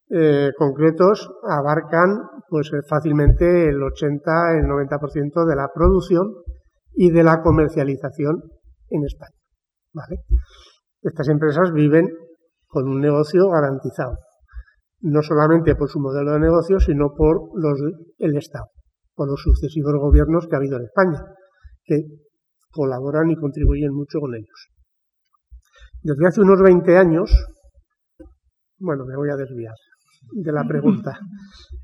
eh, 0.08 0.52
concretos, 0.56 1.28
abarcan 1.42 2.20
pues 2.48 2.70
fácilmente 2.88 3.68
el 3.68 3.82
80, 3.82 4.58
el 4.58 4.66
90% 4.66 5.44
de 5.44 5.56
la 5.56 5.68
producción 5.75 6.32
y 6.94 7.10
de 7.10 7.25
la 7.25 7.42
comercialización 7.42 8.40
en 8.90 9.04
España. 9.04 9.34
Estas 11.02 11.28
empresas 11.28 11.72
viven 11.72 12.08
con 12.68 12.88
un 12.88 13.00
negocio 13.00 13.48
garantizado, 13.48 14.16
no 15.00 15.22
solamente 15.22 15.75
por 15.75 15.88
su 15.88 15.98
modelo 15.98 16.34
de 16.34 16.40
negocio, 16.40 16.78
sino 16.78 17.12
por 17.12 17.50
los, 17.60 17.80
el 18.18 18.36
Estado, 18.36 18.66
por 19.14 19.28
los 19.28 19.40
sucesivos 19.40 19.94
gobiernos 19.98 20.46
que 20.46 20.54
ha 20.54 20.58
habido 20.58 20.76
en 20.76 20.84
España, 20.84 21.20
que 21.84 22.02
colaboran 22.70 23.30
y 23.30 23.36
contribuyen 23.36 23.92
mucho 23.92 24.20
con 24.20 24.34
ellos. 24.36 24.68
Desde 26.02 26.28
hace 26.28 26.42
unos 26.42 26.62
20 26.62 26.96
años, 26.96 27.46
bueno, 28.78 29.04
me 29.04 29.16
voy 29.16 29.30
a 29.30 29.36
desviar 29.36 29.75
de 30.33 30.52
la 30.52 30.64
pregunta. 30.64 31.18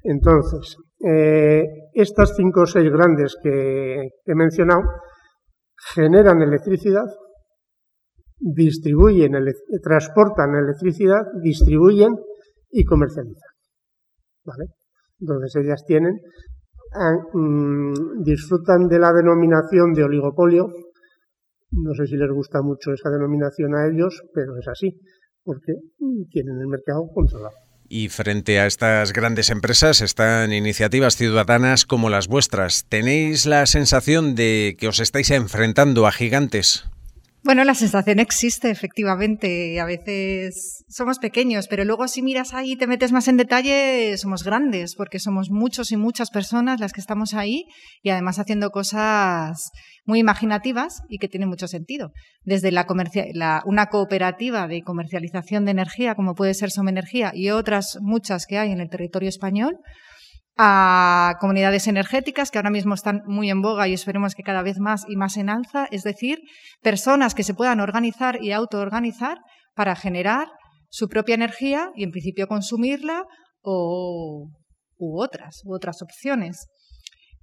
Entonces, 0.02 0.76
eh, 1.04 1.64
estas 1.94 2.34
cinco 2.36 2.62
o 2.62 2.66
seis 2.66 2.90
grandes 2.90 3.36
que 3.42 4.08
he 4.24 4.34
mencionado 4.34 4.82
generan 5.94 6.42
electricidad 6.42 7.06
distribuyen, 8.42 9.32
transportan 9.82 10.54
electricidad, 10.56 11.22
distribuyen 11.42 12.16
y 12.70 12.84
comercializan. 12.84 13.50
¿Vale? 14.44 14.64
Entonces 15.20 15.54
ellas 15.64 15.84
tienen, 15.86 16.18
mm, 17.32 18.22
disfrutan 18.24 18.88
de 18.88 18.98
la 18.98 19.12
denominación 19.12 19.92
de 19.92 20.02
oligopolio. 20.02 20.66
No 21.70 21.94
sé 21.94 22.06
si 22.06 22.16
les 22.16 22.30
gusta 22.30 22.60
mucho 22.62 22.92
esa 22.92 23.10
denominación 23.10 23.74
a 23.76 23.86
ellos, 23.86 24.22
pero 24.34 24.56
es 24.58 24.66
así, 24.66 25.00
porque 25.44 25.74
tienen 26.28 26.58
el 26.58 26.66
mercado 26.66 27.06
controlado. 27.14 27.54
Y 27.94 28.08
frente 28.08 28.58
a 28.58 28.66
estas 28.66 29.12
grandes 29.12 29.50
empresas 29.50 30.00
están 30.00 30.54
iniciativas 30.54 31.14
ciudadanas 31.14 31.84
como 31.84 32.08
las 32.08 32.26
vuestras. 32.26 32.86
¿Tenéis 32.88 33.44
la 33.44 33.66
sensación 33.66 34.34
de 34.34 34.76
que 34.78 34.88
os 34.88 34.98
estáis 34.98 35.30
enfrentando 35.30 36.06
a 36.06 36.12
gigantes? 36.12 36.86
Bueno, 37.44 37.64
la 37.64 37.74
sensación 37.74 38.20
existe, 38.20 38.70
efectivamente. 38.70 39.80
A 39.80 39.84
veces 39.84 40.84
somos 40.88 41.18
pequeños, 41.18 41.66
pero 41.66 41.84
luego 41.84 42.06
si 42.06 42.22
miras 42.22 42.54
ahí 42.54 42.72
y 42.72 42.76
te 42.76 42.86
metes 42.86 43.10
más 43.10 43.26
en 43.26 43.36
detalle, 43.36 44.16
somos 44.16 44.44
grandes, 44.44 44.94
porque 44.94 45.18
somos 45.18 45.50
muchos 45.50 45.90
y 45.90 45.96
muchas 45.96 46.30
personas 46.30 46.78
las 46.78 46.92
que 46.92 47.00
estamos 47.00 47.34
ahí 47.34 47.64
y 48.00 48.10
además 48.10 48.38
haciendo 48.38 48.70
cosas 48.70 49.72
muy 50.04 50.20
imaginativas 50.20 51.02
y 51.08 51.18
que 51.18 51.26
tienen 51.26 51.48
mucho 51.48 51.66
sentido. 51.66 52.12
Desde 52.44 52.70
la, 52.70 52.86
la 53.34 53.62
una 53.66 53.86
cooperativa 53.86 54.68
de 54.68 54.82
comercialización 54.82 55.64
de 55.64 55.72
energía, 55.72 56.14
como 56.14 56.36
puede 56.36 56.54
ser 56.54 56.70
Somenergía, 56.70 57.32
y 57.34 57.50
otras 57.50 57.98
muchas 58.00 58.46
que 58.46 58.58
hay 58.58 58.70
en 58.70 58.80
el 58.80 58.88
territorio 58.88 59.28
español, 59.28 59.78
a 60.56 61.34
comunidades 61.40 61.86
energéticas 61.86 62.50
que 62.50 62.58
ahora 62.58 62.70
mismo 62.70 62.94
están 62.94 63.22
muy 63.26 63.50
en 63.50 63.62
boga 63.62 63.88
y 63.88 63.94
esperemos 63.94 64.34
que 64.34 64.42
cada 64.42 64.62
vez 64.62 64.78
más 64.78 65.04
y 65.08 65.16
más 65.16 65.36
en 65.36 65.48
alza, 65.48 65.86
es 65.90 66.02
decir, 66.02 66.40
personas 66.82 67.34
que 67.34 67.42
se 67.42 67.54
puedan 67.54 67.80
organizar 67.80 68.42
y 68.42 68.52
autoorganizar 68.52 69.38
para 69.74 69.96
generar 69.96 70.48
su 70.90 71.08
propia 71.08 71.34
energía 71.34 71.90
y 71.94 72.04
en 72.04 72.10
principio 72.10 72.46
consumirla 72.48 73.24
o 73.62 74.48
u 74.98 75.20
otras, 75.20 75.62
u 75.64 75.74
otras 75.74 76.02
opciones. 76.02 76.68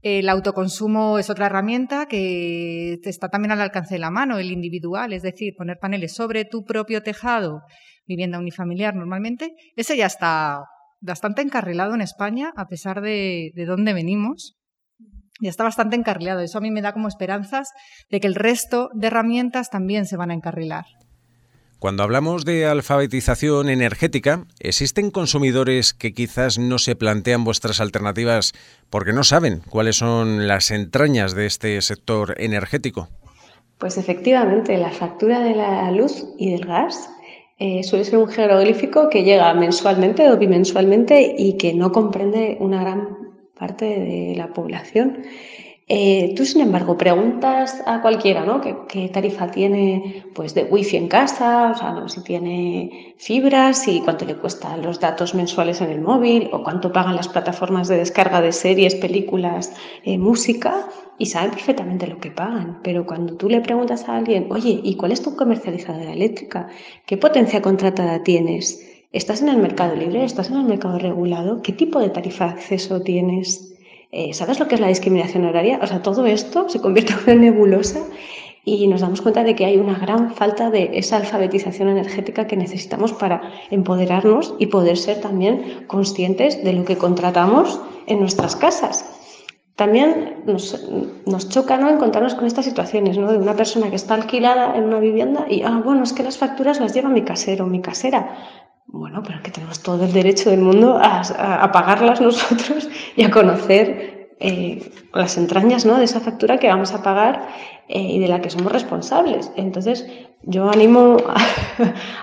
El 0.02 0.30
autoconsumo 0.30 1.20
es 1.20 1.30
otra 1.30 1.48
herramienta 1.48 2.06
que 2.06 3.00
está 3.04 3.28
también 3.28 3.52
al 3.52 3.60
alcance 3.60 3.96
de 3.96 4.00
la 4.00 4.12
mano, 4.12 4.38
el 4.38 4.52
individual, 4.52 5.12
es 5.12 5.24
decir, 5.24 5.56
poner 5.58 5.78
paneles 5.78 6.14
sobre 6.14 6.46
tu 6.46 6.64
propio 6.64 7.04
tejado, 7.04 7.64
vivienda 8.06 8.40
unifamiliar 8.40 8.96
normalmente, 8.96 9.52
ese 9.76 9.98
ya 9.98 10.06
está 10.06 10.64
bastante 11.02 11.42
encarrilado 11.42 11.94
en 11.96 12.02
España, 12.02 12.52
a 12.56 12.68
pesar 12.68 13.02
de, 13.02 13.52
de 13.56 13.66
dónde 13.66 13.94
venimos. 13.94 14.56
Ya 15.42 15.50
está 15.50 15.64
bastante 15.64 15.96
encarrilado. 15.96 16.42
Eso 16.42 16.58
a 16.58 16.62
mí 16.62 16.72
me 16.72 16.82
da 16.82 16.94
como 16.94 17.08
esperanzas 17.08 17.70
de 18.10 18.20
que 18.20 18.28
el 18.28 18.36
resto 18.36 18.90
de 18.94 19.08
herramientas 19.08 19.70
también 19.70 20.06
se 20.06 20.18
van 20.18 20.32
a 20.32 20.34
encarrilar. 20.34 20.86
Cuando 21.80 22.04
hablamos 22.04 22.44
de 22.44 22.66
alfabetización 22.66 23.70
energética, 23.70 24.44
¿existen 24.60 25.12
consumidores 25.12 25.94
que 25.94 26.14
quizás 26.14 26.60
no 26.60 26.78
se 26.78 26.98
plantean 26.98 27.46
vuestras 27.46 27.80
alternativas 27.80 28.52
porque 28.90 29.14
no 29.14 29.24
saben 29.24 29.62
cuáles 29.70 29.96
son 29.96 30.46
las 30.46 30.72
entrañas 30.72 31.36
de 31.36 31.46
este 31.46 31.82
sector 31.82 32.36
energético? 32.38 33.08
Pues 33.78 33.98
efectivamente, 33.98 34.78
la 34.78 34.92
factura 34.92 35.40
de 35.40 35.56
la 35.56 35.90
luz 35.92 36.26
y 36.38 36.52
del 36.52 36.66
gas 36.66 37.10
eh, 37.60 37.84
suele 37.84 38.06
ser 38.06 38.18
un 38.18 38.28
jeroglífico 38.28 39.10
que 39.10 39.24
llega 39.24 39.54
mensualmente 39.54 40.30
o 40.30 40.38
bimensualmente 40.38 41.36
y 41.38 41.58
que 41.58 41.74
no 41.74 41.92
comprende 41.92 42.58
una 42.60 42.82
gran 42.82 43.18
parte 43.54 43.86
de 43.86 44.34
la 44.38 44.54
población. 44.54 45.24
Eh, 45.92 46.36
tú, 46.38 46.46
sin 46.46 46.62
embargo, 46.62 46.98
preguntas 47.00 47.82
a 47.88 48.00
cualquiera, 48.04 48.46
¿no? 48.46 48.62
¿Qué, 48.62 49.10
tarifa 49.10 49.50
tiene 49.50 50.24
pues, 50.36 50.54
de 50.54 50.66
wifi 50.66 50.98
en 50.98 51.08
casa? 51.08 51.72
O 51.72 51.76
sea, 51.76 52.08
si 52.08 52.22
tiene 52.24 53.16
fibras, 53.18 53.88
y 53.88 54.02
cuánto 54.02 54.24
le 54.26 54.36
cuestan 54.36 54.84
los 54.84 55.00
datos 55.00 55.34
mensuales 55.34 55.82
en 55.82 55.90
el 55.90 56.02
móvil, 56.02 56.48
o 56.54 56.62
cuánto 56.62 56.92
pagan 56.92 57.16
las 57.16 57.28
plataformas 57.28 57.88
de 57.88 57.98
descarga 57.98 58.40
de 58.40 58.52
series, 58.52 58.94
películas, 58.94 59.74
eh, 60.04 60.20
música, 60.20 60.88
y 61.18 61.26
saben 61.26 61.50
perfectamente 61.50 62.06
lo 62.06 62.20
que 62.20 62.30
pagan. 62.30 62.82
Pero 62.84 63.08
cuando 63.08 63.36
tú 63.36 63.50
le 63.50 63.60
preguntas 63.60 64.08
a 64.08 64.18
alguien, 64.18 64.46
oye, 64.52 64.80
¿y 64.84 64.96
cuál 64.96 65.12
es 65.12 65.24
tu 65.24 65.36
comercializadora 65.36 66.14
eléctrica? 66.14 66.68
¿Qué 67.08 67.18
potencia 67.18 67.64
contratada 67.64 68.22
tienes? 68.22 68.80
¿Estás 69.12 69.42
en 69.42 69.50
el 69.50 69.58
mercado 69.58 69.96
libre? 69.96 70.24
¿Estás 70.24 70.52
en 70.52 70.58
el 70.58 70.66
mercado 70.66 71.00
regulado? 71.00 71.64
¿Qué 71.64 71.74
tipo 71.74 72.00
de 72.00 72.10
tarifa 72.10 72.46
de 72.46 72.52
acceso 72.52 73.02
tienes? 73.02 73.69
Eh, 74.12 74.34
¿Sabes 74.34 74.60
lo 74.60 74.68
que 74.68 74.76
es 74.76 74.82
la 74.82 74.88
discriminación 74.88 75.46
horaria? 75.46 75.80
O 75.82 75.88
sea, 75.88 76.02
todo 76.02 76.26
esto 76.26 76.68
se 76.68 76.82
convierte 76.82 77.14
en 77.14 77.20
una 77.24 77.36
nebulosa 77.36 78.00
y 78.66 78.88
nos 78.88 79.02
damos 79.02 79.22
cuenta 79.22 79.44
de 79.44 79.56
que 79.56 79.66
hay 79.66 79.78
una 79.78 79.98
gran 79.98 80.34
falta 80.34 80.70
de 80.72 80.92
esa 80.94 81.18
alfabetización 81.18 81.90
energética 81.90 82.48
que 82.48 82.58
necesitamos 82.58 83.14
para 83.14 83.42
empoderarnos 83.70 84.56
y 84.60 84.68
poder 84.68 84.98
ser 84.98 85.22
también 85.22 85.86
conscientes 85.88 86.64
de 86.64 86.74
lo 86.74 86.86
que 86.86 86.98
contratamos 86.98 87.80
en 88.08 88.20
nuestras 88.20 88.56
casas. 88.56 89.06
También 89.76 90.44
nos, 90.46 91.50
choca 91.50 91.78
¿no? 91.78 91.90
encontrarnos 91.90 92.36
con 92.36 92.46
estas 92.46 92.66
situaciones 92.66 93.18
¿no? 93.18 93.32
de 93.32 93.38
una 93.38 93.56
persona 93.56 93.90
que 93.90 93.96
está 93.96 94.16
alquilada 94.16 94.76
en 94.76 94.84
una 94.84 95.00
vivienda 95.00 95.46
y, 95.50 95.62
ah, 95.62 95.82
bueno, 95.86 96.04
es 96.04 96.12
que 96.12 96.24
las 96.24 96.38
facturas 96.38 96.82
las 96.82 96.94
lleva 96.94 97.10
mi 97.10 97.24
casero 97.24 97.64
o 97.64 97.68
mi 97.68 97.80
casera. 97.80 98.36
Bueno, 98.92 99.22
pero 99.22 99.44
que 99.44 99.52
tenemos 99.52 99.84
todo 99.84 100.04
el 100.04 100.14
derecho 100.14 100.50
del 100.50 100.62
mundo 100.62 101.00
a, 101.00 101.72
pagarlas 101.72 102.22
nosotros 102.22 102.90
y 103.16 103.24
a 103.24 103.30
conocer 103.30 104.30
eh, 104.40 104.92
las 105.14 105.38
entrañas 105.38 105.86
¿no? 105.86 105.98
de 105.98 106.06
esa 106.06 106.20
factura 106.20 106.58
que 106.58 106.68
vamos 106.68 106.92
a 106.94 107.04
pagar 107.04 107.50
eh, 107.88 108.02
y 108.02 108.20
de 108.20 108.28
la 108.28 108.42
que 108.42 108.50
somos 108.50 108.72
responsables. 108.72 109.52
Entonces, 109.56 110.08
yo 110.42 110.72
animo 110.72 111.18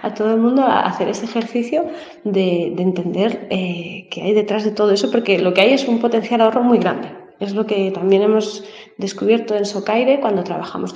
a, 0.02 0.14
todo 0.14 0.34
el 0.34 0.40
mundo 0.40 0.62
a 0.62 0.80
hacer 0.80 1.08
ese 1.08 1.26
ejercicio 1.26 1.86
de, 2.24 2.74
entender 2.78 3.46
eh, 3.50 4.08
qué 4.10 4.22
hay 4.22 4.34
detrás 4.34 4.64
de 4.64 4.72
todo 4.72 4.90
eso, 4.90 5.12
porque 5.12 5.38
lo 5.38 5.54
que 5.54 5.60
hay 5.60 5.72
es 5.72 5.86
un 5.86 6.00
potencial 6.00 6.40
ahorro 6.40 6.64
muy 6.64 6.78
grande. 6.78 7.25
Es 7.38 7.54
lo 7.54 7.66
que 7.66 7.90
también 7.90 8.22
hemos 8.22 8.64
descubierto 8.96 9.54
en 9.54 9.66
Socaire 9.66 10.20
cuando 10.20 10.42
trabajamos 10.42 10.94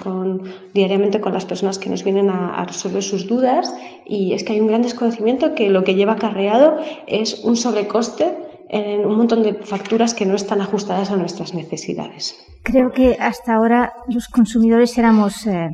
diariamente 0.73 1.21
con 1.21 1.35
las 1.35 1.45
personas 1.45 1.79
que 1.79 1.91
nos 1.91 2.03
vienen 2.03 2.31
a, 2.31 2.65
resolver 2.65 3.03
sus 3.03 3.27
dudas 3.27 3.75
y 4.07 4.33
es 4.33 4.45
que 4.45 4.55
hay 4.55 4.61
un 4.61 4.69
gran 4.69 4.83
desconocimiento 4.83 5.55
que 5.55 5.69
lo 5.69 5.85
que 5.85 5.95
lleva 5.95 6.13
acarreado 6.13 6.79
es 7.07 7.45
un 7.45 7.57
sobrecoste 7.57 8.35
en 8.71 9.05
un 9.05 9.17
montón 9.17 9.43
de 9.43 9.55
facturas 9.55 10.15
que 10.15 10.25
no 10.25 10.35
están 10.35 10.61
ajustadas 10.61 11.11
a 11.11 11.17
nuestras 11.17 11.53
necesidades. 11.55 12.37
Creo 12.63 12.93
que 12.93 13.17
hasta 13.21 13.55
ahora 13.55 13.93
los 14.09 14.29
consumidores 14.29 14.97
éramos 14.97 15.47
eh, 15.47 15.69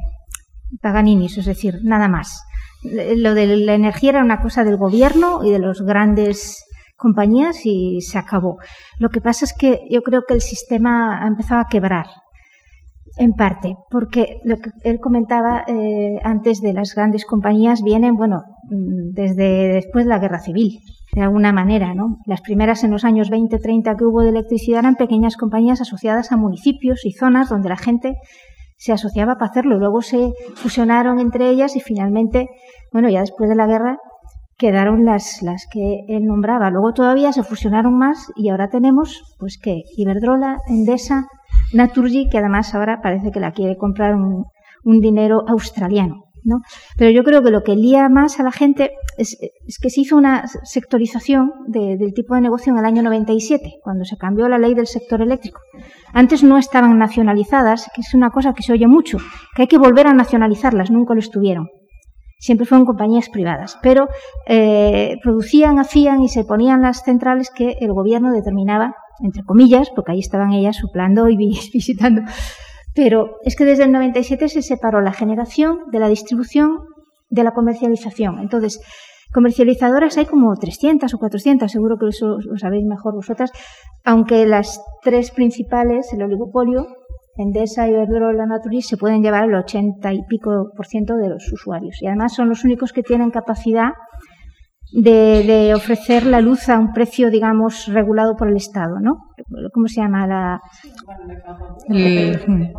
paganinis, 0.81 1.39
es 1.39 1.47
decir, 1.47 1.81
nada 1.85 2.09
más. 2.09 2.43
Lo 2.83 3.35
de 3.35 3.47
la 3.57 3.75
energía 3.75 4.11
era 4.11 4.25
una 4.25 4.41
cosa 4.41 4.65
del 4.65 4.77
gobierno 4.77 5.45
y 5.45 5.51
de 5.51 5.59
los 5.59 5.83
grandes 5.83 6.66
compañías 6.97 7.65
y 7.65 8.01
se 8.01 8.19
acabó. 8.19 8.59
Lo 8.99 9.11
que 9.11 9.21
pasa 9.21 9.45
es 9.45 9.53
que 9.53 9.81
yo 9.91 10.03
creo 10.03 10.23
que 10.27 10.35
el 10.35 10.41
sistema 10.41 11.23
ha 11.23 11.27
empezado 11.27 11.61
a 11.61 11.69
quebrar, 11.69 12.07
en 13.17 13.33
parte, 13.33 13.77
porque 13.91 14.41
lo 14.45 14.59
que 14.59 14.71
él 14.85 15.01
comentaba 15.01 15.65
eh, 15.67 16.19
antes 16.23 16.61
de 16.61 16.73
las 16.73 16.95
grandes 16.95 17.25
compañías 17.25 17.83
vienen, 17.83 18.15
bueno, 18.15 18.43
mm, 18.71 19.13
desde 19.15 19.69
después 19.69 20.05
de 20.05 20.11
la 20.11 20.19
guerra 20.19 20.39
civil, 20.39 20.81
de 21.15 21.23
alguna 21.23 21.53
manera, 21.53 21.95
¿no? 21.95 22.19
Las 22.27 22.43
primeras 22.43 22.85
en 22.85 22.91
los 22.91 23.05
años 23.05 23.31
20, 23.31 23.59
30 23.59 23.97
que 23.97 24.05
hubo 24.05 24.23
de 24.23 24.31
electricidad 24.31 24.81
eran 24.81 24.97
pequeñas 24.97 25.37
compañías 25.37 25.81
asociadas 25.81 26.31
a 26.31 26.37
municipios 26.37 27.07
y 27.07 27.13
zonas 27.13 27.49
donde 27.49 27.71
la 27.71 27.79
gente 27.79 28.17
se 28.77 28.93
asociaba 28.93 29.37
para 29.37 29.51
hacerlo. 29.51 29.79
Luego 29.79 30.03
se 30.03 30.33
fusionaron 30.55 31.19
entre 31.19 31.49
ellas 31.49 31.75
y 31.75 31.81
finalmente, 31.81 32.49
bueno, 32.93 33.09
ya 33.09 33.21
después 33.21 33.49
de 33.49 33.57
la 33.57 33.67
guerra 33.67 33.99
quedaron 34.57 35.05
las, 35.05 35.43
las 35.43 35.67
que 35.71 36.05
él 36.09 36.25
nombraba. 36.25 36.71
Luego 36.71 36.93
todavía 36.93 37.33
se 37.33 37.43
fusionaron 37.43 37.99
más 37.99 38.33
y 38.37 38.49
ahora 38.49 38.69
tenemos, 38.69 39.37
pues 39.39 39.59
que 39.59 39.83
Iberdrola, 39.97 40.59
Endesa, 40.69 41.29
Naturgy, 41.73 42.29
que 42.29 42.39
además 42.39 42.75
ahora 42.75 43.01
parece 43.03 43.31
que 43.31 43.41
la 43.41 43.53
quiere 43.53 43.77
comprar 43.77 44.15
un, 44.15 44.47
dinero 44.85 45.43
australiano. 45.49 46.23
¿no? 46.45 46.61
Pero 46.97 47.11
yo 47.11 47.25
creo 47.25 47.43
que 47.43 47.51
lo 47.51 47.65
que 47.65 47.75
lía 47.75 48.09
más 48.09 48.39
a 48.39 48.45
la 48.45 48.53
gente 48.53 48.93
es, 49.19 49.37
que 49.83 49.91
se 49.91 50.01
hizo 50.01 50.17
una 50.17 50.47
sectorización 50.47 51.51
del 51.67 52.15
tipo 52.15 52.37
de 52.37 52.41
negocio 52.41 52.73
en 52.73 52.79
el 52.79 52.85
año 52.85 53.03
97, 53.03 53.81
cuando 53.83 54.05
se 54.05 54.17
cambió 54.17 54.49
la 54.49 54.57
ley 54.57 54.75
del 54.75 54.87
sector 54.87 55.21
eléctrico. 55.23 55.61
Antes 56.13 56.45
no 56.45 56.57
estaban 56.57 56.97
nacionalizadas, 56.99 57.91
que 57.93 58.03
es 58.03 58.15
una 58.15 58.31
cosa 58.31 58.55
que 58.55 58.63
se 58.63 58.73
oye 58.73 58.87
mucho, 58.87 59.19
que 59.57 59.63
hay 59.63 59.69
que 59.69 59.77
volver 59.77 60.07
a 60.07 60.15
nacionalizarlas, 60.15 60.89
nunca 60.89 61.15
lo 61.15 61.21
estuvieron 61.21 61.69
siempre 62.39 62.67
fueron 62.67 62.87
compañías 62.87 63.29
privadas, 63.29 63.79
pero 63.83 64.09
eh, 64.47 65.17
producían, 65.23 65.79
hacían 65.79 66.23
y 66.23 66.29
se 66.29 66.45
ponían 66.45 66.83
las 66.83 67.03
centrales 67.03 67.51
que 67.51 67.77
el 67.81 67.93
gobierno 67.93 68.33
determinaba, 68.33 68.95
entre 69.21 69.43
comillas, 69.43 69.91
porque 69.95 70.13
ahí 70.13 70.21
estaban 70.21 70.53
ellas 70.53 70.77
soplando 70.77 71.29
y 71.29 71.37
visitando. 71.73 72.23
Pero 72.95 73.37
es 73.45 73.57
que 73.57 73.65
desde 73.65 73.85
el 73.85 73.93
97 73.93 74.49
se 74.49 74.63
separó 74.63 75.01
la 75.01 75.13
generación 75.13 75.81
de 75.93 76.01
la 76.01 76.09
distribución 76.09 76.81
de 77.29 77.45
la 77.45 77.53
comercialización. 77.53 78.39
Entonces, 78.39 78.81
comercializadoras 79.33 80.17
hay 80.17 80.27
como 80.27 80.55
300 80.55 81.13
o 81.13 81.19
400, 81.19 81.71
seguro 81.71 81.99
que 81.99 82.09
eso 82.09 82.39
lo 82.41 82.57
sabéis 82.57 82.87
mejor 82.87 83.15
vosotras, 83.15 83.51
aunque 84.05 84.47
las 84.47 84.81
tres 85.03 85.31
principales, 85.31 86.13
el 86.13 86.23
oligopolio, 86.23 86.87
Endesa, 87.37 87.89
Iberdrola, 87.89 88.47
Naturis 88.47 88.87
se 88.87 88.97
pueden 88.97 89.23
llevar 89.23 89.45
el 89.45 89.55
80 89.55 90.13
y 90.13 90.23
pico 90.25 90.71
por 90.75 90.87
ciento 90.87 91.17
de 91.17 91.29
los 91.29 91.53
usuarios. 91.53 91.97
Y 92.01 92.07
además 92.07 92.35
son 92.35 92.49
los 92.49 92.65
únicos 92.65 92.93
que 92.93 93.03
tienen 93.03 93.31
capacidad 93.31 93.93
de, 94.93 95.73
ofrecer 95.75 96.25
la 96.27 96.41
luz 96.41 96.69
a 96.69 96.79
un 96.79 96.93
precio, 96.93 97.31
digamos, 97.31 97.87
regulado 97.89 98.37
por 98.37 98.49
el 98.49 98.57
Estado, 98.57 99.01
¿no? 99.01 99.17
¿Cómo 99.73 99.89
se 99.89 100.01
llama? 100.01 100.27
La... 100.27 100.61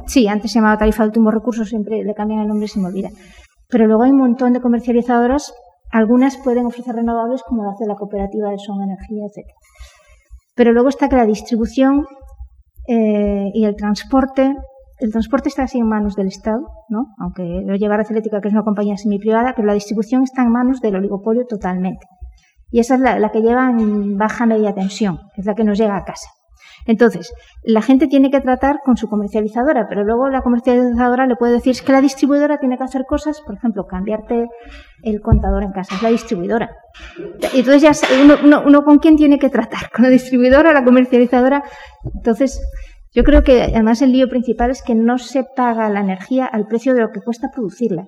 sí, 0.06 0.28
antes 0.28 0.52
se 0.52 0.60
llamaba 0.60 0.78
tarifa 0.78 1.04
de 1.04 1.10
último 1.10 1.32
recurso, 1.32 1.66
siempre 1.66 2.04
le 2.04 2.14
cambian 2.14 2.42
el 2.42 2.48
nombre 2.48 2.66
y 2.66 2.70
se 2.70 2.80
me 2.80 2.88
olvida. 2.88 3.10
Pero 3.70 3.86
luego 3.86 4.04
hay 4.04 4.12
un 4.12 4.20
montón 4.20 4.54
de 4.54 4.62
comercializadoras, 4.62 5.54
algunas 5.92 6.38
pueden 6.38 6.66
ofrecer 6.66 6.96
renovables 6.96 7.44
como 7.44 7.64
lo 7.64 7.72
hace 7.72 7.86
la 7.86 7.96
cooperativa 7.96 8.50
de 8.50 8.58
Son 8.58 8.82
Energía, 8.82 9.26
etc. 9.26 9.48
Pero 10.56 10.74
luego 10.74 10.90
está 10.90 11.10
que 11.10 11.18
la 11.18 11.26
distribución 11.26 12.06
eh, 12.88 13.52
y 13.54 13.66
el 13.66 13.76
transporte, 13.76 14.56
el 15.00 15.12
transporte 15.12 15.50
está 15.50 15.64
así 15.64 15.78
en 15.78 15.88
manos 15.88 16.16
del 16.16 16.28
Estado, 16.28 16.62
¿no? 16.90 17.14
aunque 17.20 17.44
lo 17.66 17.76
lleva 17.76 17.98
Red 17.98 18.12
Eléctrica, 18.12 18.42
que 18.42 18.48
es 18.48 18.54
una 18.54 18.64
compañía 18.64 18.98
semi-privada, 18.98 19.54
pero 19.56 19.68
la 19.68 19.74
distribución 19.74 20.24
está 20.24 20.44
en 20.44 20.52
manos 20.52 20.82
del 20.82 20.96
oligopolio 20.96 21.46
totalmente. 21.46 22.08
Y 22.72 22.80
esa 22.80 22.96
es 22.96 23.02
la, 23.02 23.32
que 23.32 23.42
lleva 23.42 23.70
en 23.70 24.18
baja 24.18 24.46
media 24.46 24.74
tensión, 24.74 25.20
es 25.38 25.46
la 25.46 25.56
que 25.56 25.64
nos 25.64 25.78
llega 25.78 25.96
a 25.96 26.04
casa. 26.04 26.30
Entonces, 26.88 27.34
la 27.64 27.82
gente 27.82 28.08
tiene 28.08 28.32
que 28.32 28.40
tratar 28.40 28.80
con 28.84 28.96
su 28.96 29.10
comercializadora, 29.10 29.88
pero 29.90 30.04
luego 30.06 30.30
la 30.30 30.42
comercializadora 30.42 31.28
le 31.28 31.36
puede 31.36 31.54
decir 31.54 31.76
que 31.86 31.92
la 31.92 32.02
distribuidora 32.02 32.60
tiene 32.60 32.78
que 32.78 32.86
hacer 32.86 33.04
cosas, 33.06 33.42
por 33.42 33.56
ejemplo, 33.56 33.86
cambiarte 33.86 34.48
el 35.04 35.22
contador 35.22 35.64
en 35.64 35.74
casa, 35.74 35.96
es 35.96 36.02
la 36.02 36.10
distribuidora. 36.10 36.72
Entonces 37.54 37.82
ya 37.82 37.92
uno, 38.24 38.62
uno, 38.66 38.84
con 38.84 39.00
quién 39.00 39.18
tiene 39.18 39.38
que 39.38 39.50
tratar, 39.50 39.92
con 39.92 40.04
la 40.04 40.10
distribuidora, 40.10 40.72
la 40.72 40.86
comercializadora. 40.86 41.64
Entonces, 42.16 42.62
yo 43.14 43.24
creo 43.24 43.44
que 43.44 43.64
además 43.64 44.02
el 44.02 44.14
lío 44.14 44.30
principal 44.30 44.72
es 44.72 44.82
que 44.82 44.96
no 44.96 45.18
se 45.18 45.44
paga 45.44 45.90
la 45.90 46.00
energía 46.00 46.46
al 46.46 46.68
precio 46.68 46.94
de 46.94 47.02
lo 47.02 47.12
que 47.12 47.20
cuesta 47.20 47.50
producirla. 47.54 48.08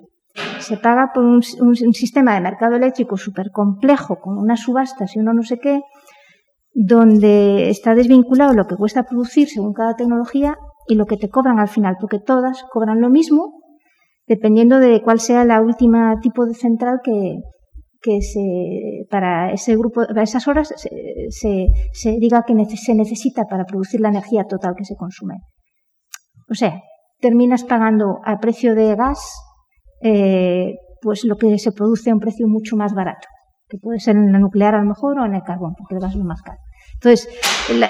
Se 0.60 0.78
paga 0.78 1.12
por 1.14 1.26
un, 1.26 1.42
un 1.60 1.94
sistema 1.94 2.34
de 2.34 2.42
mercado 2.42 2.78
eléctrico 2.78 3.18
súper 3.18 3.52
complejo, 3.52 4.20
con 4.22 4.38
unas 4.38 4.62
subastas 4.62 5.16
y 5.16 5.20
uno 5.20 5.34
no 5.34 5.44
sé 5.44 5.60
qué, 5.60 5.82
donde 6.82 7.70
está 7.70 7.94
desvinculado 7.94 8.54
lo 8.54 8.66
que 8.66 8.78
cuesta 8.78 9.04
producir 9.04 9.50
según 9.50 9.74
cada 9.74 9.96
tecnología 9.96 10.58
y 10.88 10.96
lo 10.96 11.06
que 11.06 11.18
te 11.18 11.28
cobran 11.28 11.60
al 11.60 11.68
final, 11.68 11.98
porque 12.00 12.20
todas 12.20 12.64
cobran 12.72 13.02
lo 13.02 13.10
mismo 13.10 13.60
dependiendo 14.26 14.80
de 14.80 15.02
cuál 15.02 15.20
sea 15.20 15.44
la 15.44 15.60
última 15.60 16.22
tipo 16.22 16.46
de 16.46 16.54
central 16.54 17.02
que, 17.04 17.40
que 18.00 18.22
se, 18.22 19.06
para 19.10 19.52
ese 19.52 19.76
grupo, 19.76 20.06
para 20.08 20.24
esas 20.24 20.48
horas 20.48 20.74
se, 20.78 21.68
se, 21.92 22.12
diga 22.18 22.46
que 22.48 22.54
se 22.78 22.96
necesita 22.96 23.44
para 23.44 23.66
producir 23.66 24.00
la 24.00 24.10
energía 24.10 24.46
total 24.46 24.76
que 24.78 24.86
se 24.86 24.96
consume. 24.96 25.36
O 26.50 26.54
sea, 26.54 26.80
terminas 27.20 27.66
pagando 27.66 28.20
a 28.24 28.40
precio 28.40 28.74
de 28.74 28.96
gas 28.96 29.20
eh, 30.02 30.76
pues 31.02 31.26
lo 31.26 31.36
que 31.36 31.58
se 31.58 31.74
produce 31.74 32.12
a 32.12 32.14
un 32.14 32.20
precio 32.22 32.48
mucho 32.48 32.78
más 32.78 32.94
barato, 32.94 33.28
que 33.68 33.78
puede 33.80 34.00
ser 34.00 34.16
en 34.16 34.32
la 34.32 34.40
nuclear 34.40 34.76
a 34.76 34.80
lo 34.80 34.88
mejor 34.88 35.20
o 35.20 35.26
en 35.26 35.36
el 35.36 35.44
carbón, 35.44 35.74
porque 35.78 35.96
el 35.96 36.02
gas 36.02 36.16
es 36.16 36.24
más 36.24 36.42
caro. 36.42 36.60
Entonces, 37.02 37.30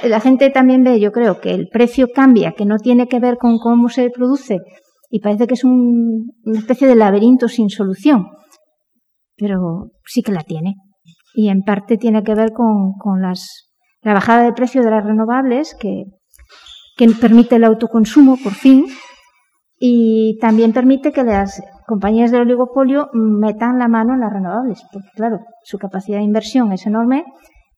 la, 0.04 0.20
gente 0.20 0.52
también 0.52 0.84
ve, 0.84 1.00
yo 1.00 1.12
creo, 1.12 1.40
que 1.40 1.52
el 1.52 1.68
precio 1.68 2.08
cambia, 2.14 2.52
que 2.52 2.66
no 2.66 2.78
tiene 2.78 3.08
que 3.08 3.20
ver 3.20 3.38
con 3.38 3.58
cómo 3.58 3.90
se 3.90 4.10
produce, 4.12 4.60
y 5.10 5.20
parece 5.20 5.48
que 5.48 5.56
es 5.56 5.64
una 5.64 6.60
especie 6.60 6.88
de 6.88 6.96
laberinto 6.96 7.48
sin 7.48 7.70
solución, 7.70 8.28
pero 9.36 9.92
sí 10.06 10.22
que 10.22 10.32
la 10.32 10.44
tiene. 10.44 10.76
Y 11.34 11.50
en 11.50 11.64
parte 11.64 11.98
tiene 11.98 12.22
que 12.22 12.36
ver 12.36 12.52
con, 12.54 13.22
las, 13.22 13.72
la 14.02 14.14
bajada 14.14 14.44
de 14.44 14.54
precio 14.54 14.84
de 14.84 14.92
las 14.92 15.04
renovables, 15.04 15.76
que, 15.80 16.04
que 16.96 17.08
permite 17.20 17.56
el 17.56 17.64
autoconsumo, 17.64 18.38
por 18.38 18.54
fin, 18.54 18.86
y 19.80 20.38
también 20.40 20.72
permite 20.72 21.12
que 21.12 21.24
las 21.24 21.64
compañías 21.88 22.30
del 22.30 22.42
oligopolio 22.42 23.10
metan 23.14 23.80
la 23.80 23.88
mano 23.88 24.14
en 24.14 24.20
las 24.20 24.32
renovables, 24.32 24.84
porque 24.94 25.08
claro, 25.16 25.40
su 25.64 25.80
capacidad 25.80 26.20
de 26.20 26.26
inversión 26.26 26.72
es 26.74 26.86
enorme 26.86 27.24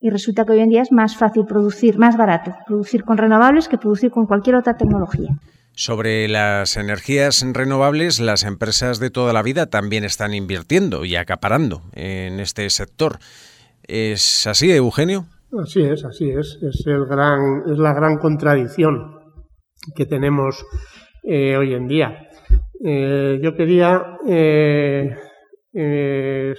y 0.01 0.09
resulta 0.09 0.45
que 0.45 0.53
hoy 0.53 0.59
en 0.59 0.69
día 0.69 0.81
es 0.81 0.91
más 0.91 1.15
fácil 1.15 1.45
producir, 1.45 1.97
más 1.99 2.17
barato, 2.17 2.55
producir 2.65 3.03
con 3.03 3.17
renovables 3.17 3.67
que 3.67 3.77
producir 3.77 4.09
con 4.09 4.25
cualquier 4.25 4.55
otra 4.55 4.75
tecnología. 4.75 5.29
Sobre 5.73 6.27
las 6.27 6.75
energías 6.75 7.45
renovables, 7.53 8.19
las 8.19 8.43
empresas 8.43 8.99
de 8.99 9.09
toda 9.09 9.31
la 9.31 9.43
vida 9.43 9.67
también 9.67 10.03
están 10.03 10.33
invirtiendo 10.33 11.05
y 11.05 11.15
acaparando 11.15 11.83
en 11.93 12.39
este 12.39 12.69
sector. 12.69 13.19
¿Es 13.83 14.47
así, 14.47 14.71
Eugenio? 14.71 15.27
Así 15.61 15.81
es, 15.81 16.03
así 16.03 16.29
es. 16.29 16.57
Es, 16.61 16.85
el 16.87 17.05
gran, 17.05 17.63
es 17.71 17.77
la 17.77 17.93
gran 17.93 18.17
contradicción 18.17 19.19
que 19.95 20.05
tenemos 20.05 20.65
eh, 21.23 21.55
hoy 21.57 21.73
en 21.73 21.87
día. 21.87 22.27
Eh, 22.83 23.39
yo 23.41 23.55
quería 23.55 24.17
eh, 24.27 25.15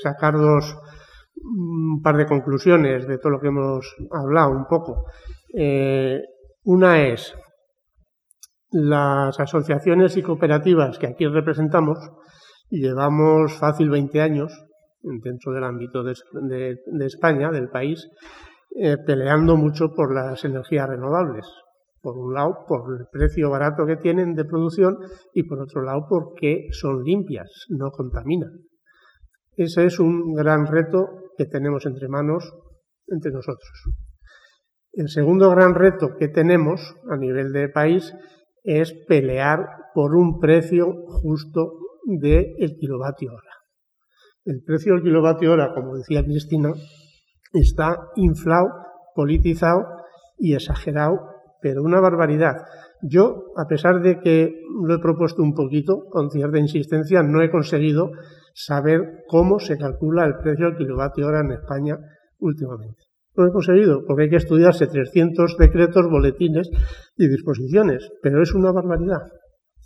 sacar 0.03 0.35
dos, 0.35 0.77
un 1.45 2.01
par 2.03 2.17
de 2.17 2.27
conclusiones 2.27 3.07
de 3.07 3.19
todo 3.19 3.33
lo 3.33 3.41
que 3.41 3.49
hemos 3.49 3.95
hablado 4.11 4.51
un 4.51 4.67
poco. 4.67 5.05
Eh, 5.55 6.21
una 6.65 7.07
es 7.07 7.35
las 8.71 9.39
asociaciones 9.39 10.17
y 10.17 10.23
cooperativas 10.23 10.99
que 10.99 11.07
aquí 11.07 11.27
representamos, 11.27 11.99
llevamos 12.71 13.59
fácil 13.59 13.91
20 13.91 14.21
años 14.21 14.67
dentro 15.03 15.53
del 15.53 15.65
ámbito 15.65 16.03
de, 16.03 16.79
España, 17.05 17.51
del 17.51 17.69
país, 17.69 18.09
eh, 18.77 18.97
peleando 19.05 19.57
mucho 19.57 19.93
por 19.95 20.15
las 20.15 20.45
energías 20.45 20.89
renovables. 20.89 21.47
Por 22.01 22.17
un 22.17 22.35
lado, 22.35 22.65
por 22.67 22.99
el 22.99 23.07
precio 23.13 23.51
barato 23.51 23.85
que 23.87 23.97
tienen 23.97 24.35
de 24.35 24.45
producción 24.45 24.99
y 25.35 25.45
por 25.45 25.61
otro 25.61 25.83
lado, 25.83 26.07
porque 26.09 26.69
son 26.73 27.03
limpias, 27.05 27.67
no 27.69 27.91
contaminan. 27.91 28.51
Ese 29.55 29.85
es 29.85 30.01
un 30.01 30.33
gran 30.35 30.67
reto 30.67 31.22
tenemos 31.47 31.87
entre 31.87 32.09
manos 32.09 32.53
entre 33.09 33.33
nosotros. 33.33 33.71
El 34.93 35.09
segundo 35.09 35.51
gran 35.51 35.75
reto 35.75 36.17
que 36.19 36.29
tenemos 36.29 36.97
a 37.11 37.17
nivel 37.17 37.53
de 37.53 37.69
país 37.69 38.15
es 38.63 38.93
pelear 39.09 39.67
por 39.95 40.15
un 40.15 40.39
precio 40.39 40.93
justo 41.07 41.79
del 42.05 42.77
kilovatio 42.79 43.33
hora. 43.33 43.53
El 44.45 44.63
precio 44.65 44.95
del 44.95 45.03
kilovatio 45.03 45.53
hora, 45.53 45.73
como 45.75 45.97
decía 45.97 46.25
Cristina, 46.25 46.73
está 47.53 48.09
inflado, 48.17 48.69
politizado 49.15 49.87
y 50.39 50.55
exagerado, 50.55 51.21
pero 51.61 51.83
una 51.83 52.01
barbaridad. 52.01 52.57
Yo, 53.03 53.53
a 53.57 53.67
pesar 53.67 54.01
de 54.01 54.21
que 54.21 54.55
lo 54.87 54.95
he 54.95 54.99
propuesto 55.01 55.43
un 55.43 55.55
poquito, 55.55 56.05
con 56.09 56.31
cierta 56.31 56.59
insistencia, 56.59 57.23
no 57.23 57.43
he 57.43 57.51
conseguido 57.51 58.13
saber 58.55 59.25
cómo 59.27 59.59
se 59.59 59.77
calcula 59.77 60.25
el 60.25 60.37
precio 60.37 60.67
del 60.67 60.77
kilovatio 60.77 61.27
hora 61.27 61.41
en 61.41 61.53
España 61.53 61.99
últimamente. 62.39 63.03
Lo 63.35 63.49
he 63.49 63.53
conseguido, 63.53 64.05
porque 64.07 64.25
hay 64.25 64.31
que 64.31 64.37
estudiarse 64.37 64.87
300 64.87 65.57
decretos, 65.59 66.07
boletines 66.09 66.71
y 67.17 67.29
disposiciones, 67.29 68.09
pero 68.23 68.41
es 68.41 68.55
una 68.55 68.71
barbaridad. 68.71 69.23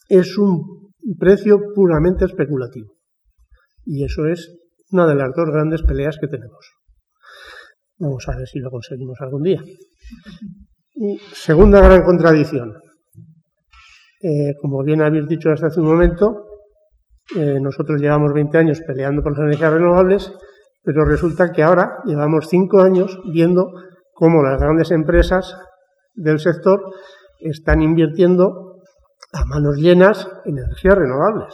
Es 0.08 0.36
un 0.36 0.92
precio 1.18 1.58
puramente 1.74 2.26
especulativo. 2.26 2.96
Y 3.84 4.04
eso 4.04 4.26
es 4.26 4.52
una 4.90 5.06
de 5.06 5.14
las 5.14 5.32
dos 5.34 5.48
grandes 5.50 5.82
peleas 5.82 6.18
que 6.20 6.26
tenemos. 6.26 6.72
Vamos 7.98 8.28
a 8.28 8.36
ver 8.36 8.46
si 8.46 8.58
lo 8.58 8.70
conseguimos 8.70 9.18
algún 9.20 9.42
día. 9.42 9.62
segunda 11.32 11.80
gran 11.80 12.02
contradicción. 12.02 12.74
Eh, 14.28 14.54
como 14.60 14.82
bien 14.82 15.02
habéis 15.02 15.28
dicho 15.28 15.50
hasta 15.50 15.68
hace 15.68 15.80
un 15.80 15.86
momento, 15.86 16.46
eh, 17.36 17.60
nosotros 17.60 18.00
llevamos 18.00 18.32
20 18.32 18.58
años 18.58 18.80
peleando 18.86 19.22
por 19.22 19.32
las 19.32 19.46
energías 19.46 19.72
renovables 19.72 20.32
pero 20.86 21.04
resulta 21.04 21.50
que 21.50 21.64
ahora 21.64 21.98
llevamos 22.04 22.46
cinco 22.48 22.78
años 22.78 23.18
viendo 23.32 23.72
cómo 24.12 24.40
las 24.44 24.60
grandes 24.60 24.92
empresas 24.92 25.52
del 26.14 26.38
sector 26.38 26.80
están 27.40 27.82
invirtiendo 27.82 28.82
a 29.32 29.44
manos 29.46 29.78
llenas 29.78 30.28
en 30.44 30.58
energías 30.58 30.94
renovables. 30.94 31.52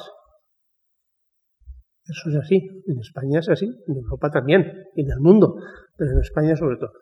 Eso 2.04 2.28
es 2.28 2.36
así. 2.44 2.56
En 2.86 2.98
España 2.98 3.38
es 3.38 3.48
así, 3.48 3.64
en 3.64 3.96
Europa 3.96 4.28
también, 4.28 4.70
en 4.96 5.10
el 5.10 5.20
mundo, 5.20 5.54
pero 5.96 6.10
en 6.10 6.18
España 6.18 6.54
sobre 6.54 6.76
todo. 6.76 6.92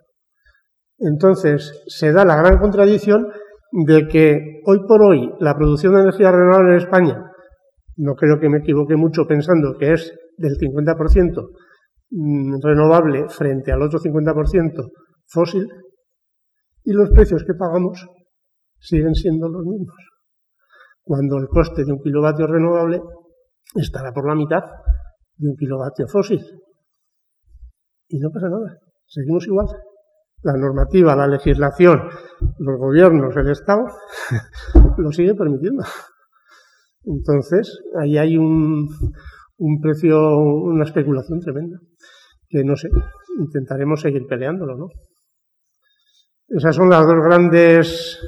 Entonces, 0.98 1.82
se 1.88 2.12
da 2.12 2.24
la 2.24 2.36
gran 2.36 2.58
contradicción 2.58 3.26
de 3.72 4.08
que 4.08 4.60
hoy 4.66 4.80
por 4.86 5.02
hoy 5.02 5.32
la 5.40 5.54
producción 5.54 5.94
de 5.94 6.00
energía 6.02 6.32
renovable 6.32 6.72
en 6.72 6.78
España, 6.78 7.24
no 7.96 8.14
creo 8.14 8.38
que 8.40 8.48
me 8.48 8.58
equivoque 8.58 8.96
mucho 8.96 9.26
pensando 9.26 9.76
que 9.78 9.92
es 9.92 10.12
del 10.36 10.56
50%, 10.56 11.50
Mm, 12.12 12.60
renovable 12.60 13.28
frente 13.28 13.70
al 13.70 13.82
otro 13.82 14.00
50% 14.00 14.90
fósil 15.28 15.64
y 16.82 16.92
los 16.92 17.10
precios 17.10 17.44
que 17.46 17.54
pagamos 17.54 18.04
siguen 18.80 19.14
siendo 19.14 19.48
los 19.48 19.64
mismos. 19.64 19.94
Cuando 21.02 21.36
el 21.38 21.46
coste 21.46 21.84
de 21.84 21.92
un 21.92 22.00
kilovatio 22.00 22.48
renovable 22.48 23.00
estará 23.76 24.12
por 24.12 24.26
la 24.26 24.34
mitad 24.34 24.62
de 25.36 25.50
un 25.50 25.56
kilovatio 25.56 26.08
fósil. 26.08 26.40
Y 28.08 28.18
no 28.18 28.30
pasa 28.32 28.48
nada, 28.48 28.76
seguimos 29.06 29.46
igual. 29.46 29.68
La 30.42 30.54
normativa, 30.54 31.14
la 31.14 31.26
legislación, 31.26 32.08
los 32.58 32.78
gobiernos, 32.78 33.36
el 33.36 33.50
Estado, 33.50 33.86
lo 34.98 35.12
sigue 35.12 35.34
permitiendo. 35.34 35.84
Entonces, 37.04 37.80
ahí 37.98 38.16
hay 38.16 38.36
un, 38.38 38.88
un 39.58 39.80
precio, 39.80 40.38
una 40.38 40.84
especulación 40.84 41.40
tremenda, 41.40 41.78
que 42.48 42.64
no 42.64 42.76
sé, 42.76 42.88
intentaremos 43.38 44.00
seguir 44.00 44.26
peleándolo, 44.26 44.76
¿no? 44.76 44.88
Esas 46.48 46.74
son 46.74 46.90
las 46.90 47.06
dos 47.06 47.22
grandes 47.22 48.18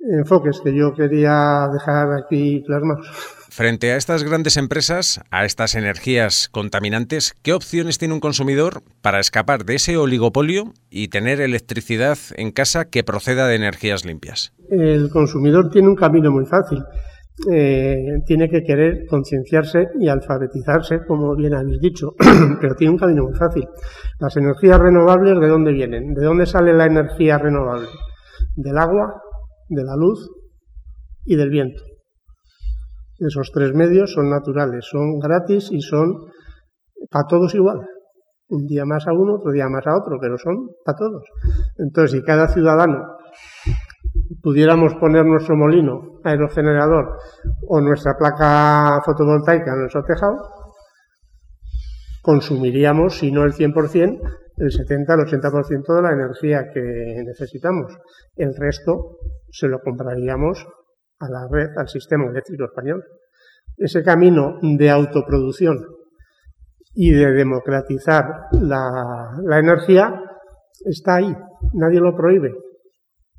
enfoques 0.00 0.60
que 0.60 0.74
yo 0.74 0.92
quería 0.94 1.68
dejar 1.72 2.12
aquí 2.12 2.60
plasmados. 2.66 3.08
Frente 3.56 3.92
a 3.92 3.96
estas 3.96 4.24
grandes 4.24 4.56
empresas, 4.56 5.20
a 5.30 5.44
estas 5.44 5.76
energías 5.76 6.48
contaminantes, 6.48 7.34
¿qué 7.40 7.52
opciones 7.52 7.98
tiene 7.98 8.14
un 8.14 8.18
consumidor 8.18 8.82
para 9.00 9.20
escapar 9.20 9.64
de 9.64 9.76
ese 9.76 9.96
oligopolio 9.96 10.72
y 10.90 11.06
tener 11.06 11.40
electricidad 11.40 12.18
en 12.36 12.50
casa 12.50 12.86
que 12.86 13.04
proceda 13.04 13.46
de 13.46 13.54
energías 13.54 14.04
limpias? 14.04 14.52
El 14.70 15.08
consumidor 15.08 15.70
tiene 15.70 15.86
un 15.86 15.94
camino 15.94 16.32
muy 16.32 16.46
fácil 16.46 16.82
eh, 17.52 17.96
tiene 18.26 18.48
que 18.48 18.62
querer 18.64 19.06
concienciarse 19.08 19.88
y 20.00 20.08
alfabetizarse, 20.08 21.04
como 21.06 21.36
bien 21.36 21.54
habéis 21.54 21.80
dicho, 21.80 22.14
pero 22.60 22.74
tiene 22.74 22.92
un 22.92 22.98
camino 22.98 23.24
muy 23.24 23.34
fácil. 23.34 23.68
Las 24.18 24.36
energías 24.36 24.80
renovables, 24.80 25.40
¿de 25.40 25.48
dónde 25.48 25.72
vienen? 25.72 26.14
¿De 26.14 26.24
dónde 26.24 26.46
sale 26.46 26.72
la 26.72 26.86
energía 26.86 27.38
renovable? 27.38 27.86
Del 28.56 28.78
agua, 28.78 29.20
de 29.68 29.84
la 29.84 29.96
luz 29.96 30.28
y 31.24 31.36
del 31.36 31.50
viento. 31.50 31.82
Esos 33.18 33.50
tres 33.52 33.72
medios 33.74 34.12
son 34.12 34.30
naturales, 34.30 34.86
son 34.90 35.18
gratis 35.18 35.70
y 35.70 35.80
son 35.80 36.30
para 37.10 37.26
todos 37.26 37.54
igual. 37.54 37.86
Un 38.48 38.66
día 38.66 38.84
más 38.84 39.06
a 39.06 39.12
uno, 39.12 39.36
otro 39.36 39.52
día 39.52 39.68
más 39.68 39.86
a 39.86 39.96
otro, 39.96 40.18
pero 40.20 40.36
son 40.36 40.68
para 40.84 40.98
todos. 40.98 41.22
Entonces, 41.78 42.18
si 42.18 42.24
cada 42.24 42.48
ciudadano 42.48 43.16
pudiéramos 44.42 44.94
poner 44.94 45.24
nuestro 45.24 45.56
molino 45.56 46.20
aerogenerador 46.24 47.18
o 47.68 47.80
nuestra 47.80 48.16
placa 48.18 49.00
fotovoltaica 49.04 49.72
en 49.72 49.80
nuestro 49.80 50.04
tejado, 50.04 50.36
consumiríamos, 52.22 53.18
si 53.18 53.30
no 53.30 53.44
el 53.44 53.52
100%, 53.52 54.20
el 54.56 54.70
70 54.70 55.12
al 55.12 55.20
80% 55.20 55.94
de 55.96 56.02
la 56.02 56.12
energía 56.12 56.70
que 56.72 56.80
necesitamos. 57.26 57.96
El 58.36 58.54
resto 58.56 59.18
se 59.50 59.68
lo 59.68 59.80
compraríamos 59.80 60.66
a 61.18 61.28
la 61.28 61.48
red, 61.50 61.76
al 61.76 61.88
sistema 61.88 62.26
eléctrico 62.26 62.64
español. 62.64 63.04
Ese 63.76 64.02
camino 64.02 64.58
de 64.62 64.90
autoproducción 64.90 65.84
y 66.94 67.10
de 67.10 67.32
democratizar 67.32 68.46
la, 68.52 69.58
energía 69.58 70.20
está 70.84 71.16
ahí, 71.16 71.34
nadie 71.72 72.00
lo 72.00 72.16
prohíbe. 72.16 72.54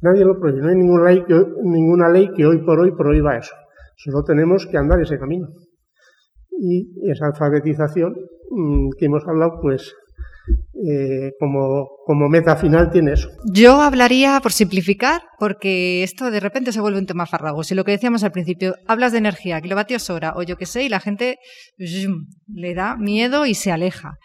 Nadie 0.02 0.26
lo 0.26 0.40
prohíbe. 0.40 0.62
No 0.62 0.70
hay 0.70 0.76
ninguna 0.76 1.10
ley, 1.10 1.24
que, 1.24 1.46
ninguna 1.64 2.10
ley 2.10 2.30
que 2.36 2.46
hoy 2.46 2.64
por 2.66 2.80
hoy 2.80 2.92
prohíba 2.92 3.38
eso. 3.38 3.56
Solo 3.96 4.24
tenemos 4.24 4.68
que 4.68 4.78
andar 4.78 5.02
ese 5.02 5.18
camino. 5.18 5.48
Y 6.52 7.10
esa 7.10 7.28
alfabetización 7.28 8.16
mm, 8.52 8.90
que 8.98 9.06
hemos 9.06 9.26
hablado, 9.26 9.60
pues 9.62 9.96
eh, 10.76 11.32
como, 11.40 12.30
meta 12.30 12.58
final 12.58 12.92
tiene. 12.92 13.14
Yo 13.54 13.82
hablaría, 13.82 14.40
por 14.42 14.52
simplificar, 14.52 15.22
porque 15.40 16.04
esto 16.04 16.32
de 16.32 16.42
repente 16.42 16.74
se 16.74 16.82
vuelve 16.82 17.00
un 17.00 17.06
tema 17.06 17.26
farragoso. 17.26 17.74
Y 17.74 17.78
lo 17.78 17.86
que 17.86 17.92
decíamos 17.92 18.24
al 18.24 18.34
principio, 18.34 18.76
hablas 18.86 19.14
de 19.14 19.20
energía, 19.20 19.62
kilovatios 19.62 20.10
hora, 20.10 20.34
o 20.36 20.44
yo 20.44 20.58
qué 20.58 20.66
sé, 20.66 20.84
y 20.84 20.90
la 20.90 21.00
gente 21.00 21.38
le 22.48 22.74
da 22.74 22.98
miedo 22.98 23.46
y 23.46 23.54
se 23.54 23.72
aleja. 23.72 24.18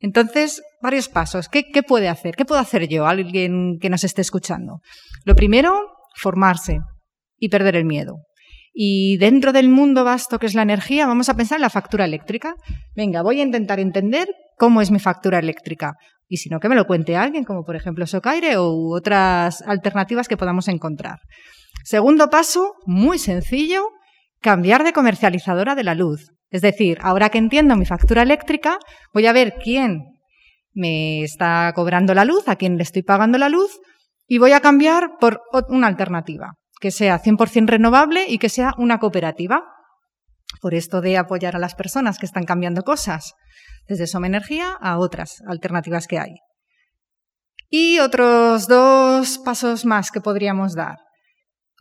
Entonces, 0.00 0.62
varios 0.82 1.08
pasos. 1.08 1.48
¿Qué, 1.48 1.64
puede 1.82 2.08
hacer? 2.08 2.36
¿Qué 2.36 2.44
puedo 2.44 2.60
hacer 2.60 2.88
yo, 2.88 3.06
alguien 3.06 3.78
que 3.80 3.88
nos 3.88 4.04
esté 4.04 4.20
escuchando? 4.20 4.80
Lo 5.24 5.34
primero, 5.34 5.80
formarse 6.14 6.80
y 7.38 7.48
perder 7.48 7.76
el 7.76 7.86
miedo. 7.86 8.16
Y 8.74 9.16
dentro 9.16 9.54
del 9.54 9.70
mundo 9.70 10.04
vasto 10.04 10.38
que 10.38 10.44
es 10.44 10.54
la 10.54 10.60
energía, 10.60 11.06
vamos 11.06 11.30
a 11.30 11.34
pensar 11.34 11.56
en 11.56 11.62
la 11.62 11.70
factura 11.70 12.04
eléctrica. 12.04 12.54
Venga, 12.94 13.22
voy 13.22 13.40
a 13.40 13.44
intentar 13.44 13.80
entender 13.80 14.28
cómo 14.56 14.80
es 14.80 14.90
mi 14.90 14.98
factura 14.98 15.38
eléctrica. 15.38 15.94
Y 16.28 16.38
si 16.38 16.48
no, 16.48 16.58
que 16.58 16.68
me 16.68 16.74
lo 16.74 16.86
cuente 16.86 17.16
alguien, 17.16 17.44
como 17.44 17.64
por 17.64 17.76
ejemplo 17.76 18.06
Socaire 18.06 18.58
u 18.58 18.94
otras 18.94 19.62
alternativas 19.62 20.26
que 20.26 20.36
podamos 20.36 20.66
encontrar. 20.68 21.18
Segundo 21.84 22.30
paso, 22.30 22.74
muy 22.84 23.18
sencillo, 23.18 23.90
cambiar 24.40 24.82
de 24.82 24.92
comercializadora 24.92 25.74
de 25.74 25.84
la 25.84 25.94
luz. 25.94 26.32
Es 26.50 26.62
decir, 26.62 26.98
ahora 27.00 27.28
que 27.28 27.38
entiendo 27.38 27.76
mi 27.76 27.84
factura 27.84 28.22
eléctrica, 28.22 28.78
voy 29.12 29.26
a 29.26 29.32
ver 29.32 29.54
quién 29.62 30.04
me 30.72 31.22
está 31.22 31.72
cobrando 31.74 32.14
la 32.14 32.24
luz, 32.24 32.48
a 32.48 32.56
quién 32.56 32.76
le 32.76 32.82
estoy 32.82 33.02
pagando 33.02 33.38
la 33.38 33.48
luz, 33.48 33.80
y 34.26 34.38
voy 34.38 34.52
a 34.52 34.60
cambiar 34.60 35.12
por 35.20 35.42
una 35.68 35.86
alternativa, 35.86 36.54
que 36.80 36.90
sea 36.90 37.22
100% 37.22 37.66
renovable 37.66 38.26
y 38.28 38.38
que 38.38 38.48
sea 38.48 38.74
una 38.78 38.98
cooperativa. 38.98 39.64
Por 40.60 40.74
esto 40.74 41.00
de 41.00 41.16
apoyar 41.16 41.56
a 41.56 41.58
las 41.58 41.74
personas 41.74 42.18
que 42.18 42.26
están 42.26 42.44
cambiando 42.44 42.82
cosas, 42.82 43.34
desde 43.88 44.06
Soma 44.06 44.26
Energía 44.26 44.76
a 44.80 44.98
otras 44.98 45.42
alternativas 45.46 46.06
que 46.06 46.18
hay. 46.18 46.34
Y 47.68 47.98
otros 47.98 48.68
dos 48.68 49.38
pasos 49.38 49.84
más 49.84 50.10
que 50.10 50.20
podríamos 50.20 50.74
dar 50.74 50.98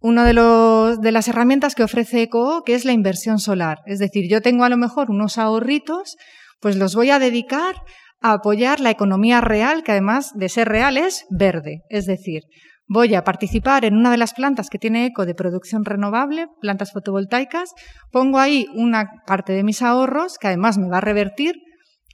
una 0.02 0.24
de, 0.24 0.98
de 1.02 1.12
las 1.12 1.28
herramientas 1.28 1.74
que 1.74 1.84
ofrece 1.84 2.22
ECO, 2.22 2.64
que 2.64 2.76
es 2.76 2.86
la 2.86 2.92
inversión 2.92 3.40
solar. 3.40 3.80
Es 3.88 3.98
decir, 3.98 4.30
yo 4.30 4.40
tengo 4.40 4.64
a 4.64 4.70
lo 4.70 4.78
mejor 4.78 5.10
unos 5.10 5.40
ahorritos, 5.40 6.16
pues 6.60 6.76
los 6.76 6.94
voy 6.94 7.10
a 7.10 7.18
dedicar 7.18 7.76
a 8.22 8.34
apoyar 8.34 8.80
la 8.80 8.92
economía 8.92 9.42
real, 9.42 9.84
que 9.84 9.94
además 9.94 10.32
de 10.36 10.50
ser 10.50 10.68
real 10.68 10.98
es 10.98 11.26
verde. 11.32 11.82
Es 11.90 12.06
decir, 12.06 12.44
voy 12.88 13.16
a 13.16 13.24
participar 13.24 13.86
en 13.86 13.96
una 13.96 14.12
de 14.12 14.18
las 14.18 14.34
plantas 14.34 14.70
que 14.70 14.80
tiene 14.80 15.06
eco 15.06 15.26
de 15.26 15.36
producción 15.36 15.86
renovable, 15.86 16.48
plantas 16.62 16.92
fotovoltaicas, 16.92 17.74
pongo 18.12 18.40
ahí 18.40 18.68
una 18.76 19.10
parte 19.26 19.54
de 19.54 19.64
mis 19.64 19.82
ahorros 19.82 20.38
que 20.38 20.48
además 20.48 20.78
me 20.78 20.90
va 20.90 20.98
a 20.98 21.02
revertir 21.02 21.56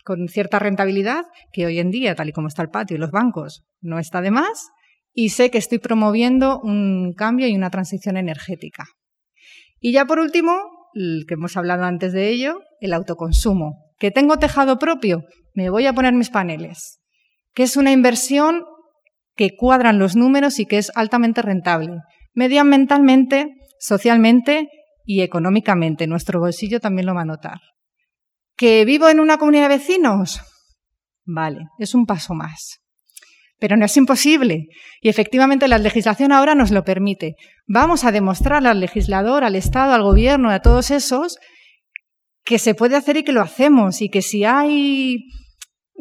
con 0.04 0.28
cierta 0.28 0.60
rentabilidad, 0.60 1.26
que 1.52 1.66
hoy 1.66 1.80
en 1.80 1.92
día, 1.92 2.16
tal 2.16 2.30
y 2.30 2.32
como 2.32 2.48
está 2.48 2.62
el 2.62 2.70
patio 2.70 2.96
y 2.96 3.00
los 3.00 3.12
bancos, 3.12 3.64
no 3.82 4.00
está 4.00 4.22
de 4.22 4.32
más, 4.32 4.70
y 5.14 5.30
sé 5.30 5.52
que 5.52 5.58
estoy 5.58 5.80
promoviendo 5.80 6.60
un 6.60 7.14
cambio 7.14 7.48
y 7.48 7.56
una 7.56 7.70
transición 7.70 8.18
energética. 8.18 8.86
Y 9.80 9.92
ya 9.92 10.06
por 10.06 10.20
último, 10.20 10.54
el 10.94 11.26
que 11.28 11.36
hemos 11.36 11.58
hablado 11.58 11.84
antes 11.84 12.14
de 12.14 12.30
ello, 12.30 12.62
el 12.80 12.94
autoconsumo. 12.94 13.92
¿Que 14.00 14.12
tengo 14.12 14.38
tejado 14.38 14.80
propio? 14.80 15.24
Me 15.54 15.70
voy 15.70 15.86
a 15.86 15.94
poner 15.94 16.14
mis 16.14 16.30
paneles. 16.30 17.02
Que 17.54 17.64
es 17.64 17.78
una 17.78 17.92
inversión 17.92 18.64
que 19.36 19.56
cuadran 19.56 20.00
los 20.00 20.16
números 20.16 20.60
y 20.60 20.66
que 20.66 20.78
es 20.78 20.92
altamente 20.96 21.42
rentable. 21.42 21.98
Medioambientalmente, 22.34 23.56
socialmente 23.80 24.70
y 25.06 25.22
económicamente. 25.22 26.08
Nuestro 26.08 26.40
bolsillo 26.40 26.80
también 26.80 27.06
lo 27.06 27.16
va 27.16 27.22
a 27.22 27.26
notar. 27.26 27.60
¿Que 28.56 28.86
vivo 28.86 29.10
en 29.10 29.20
una 29.20 29.38
comunidad 29.38 29.64
de 29.70 29.78
vecinos? 29.78 30.42
Vale, 31.26 31.60
es 31.80 31.96
un 31.96 32.06
paso 32.06 32.34
más. 32.34 32.80
Pero 33.60 33.78
no 33.78 33.86
es 33.86 33.96
imposible. 33.96 34.68
Y 35.02 35.10
efectivamente 35.10 35.68
la 35.68 35.78
legislación 35.78 36.32
ahora 36.32 36.56
nos 36.56 36.72
lo 36.72 36.84
permite. 36.84 37.36
Vamos 37.68 38.04
a 38.04 38.12
demostrarle 38.12 38.70
al 38.70 38.80
legislador, 38.80 39.44
al 39.44 39.56
Estado, 39.56 39.94
al 39.94 40.04
gobierno, 40.04 40.50
a 40.50 40.62
todos 40.62 40.92
esos, 40.92 41.38
que 42.44 42.60
se 42.60 42.74
puede 42.74 42.96
hacer 42.96 43.18
y 43.18 43.24
que 43.24 43.32
lo 43.32 43.42
hacemos. 43.42 44.02
Y 44.02 44.10
que 44.10 44.22
si 44.22 44.46
hay 44.46 45.26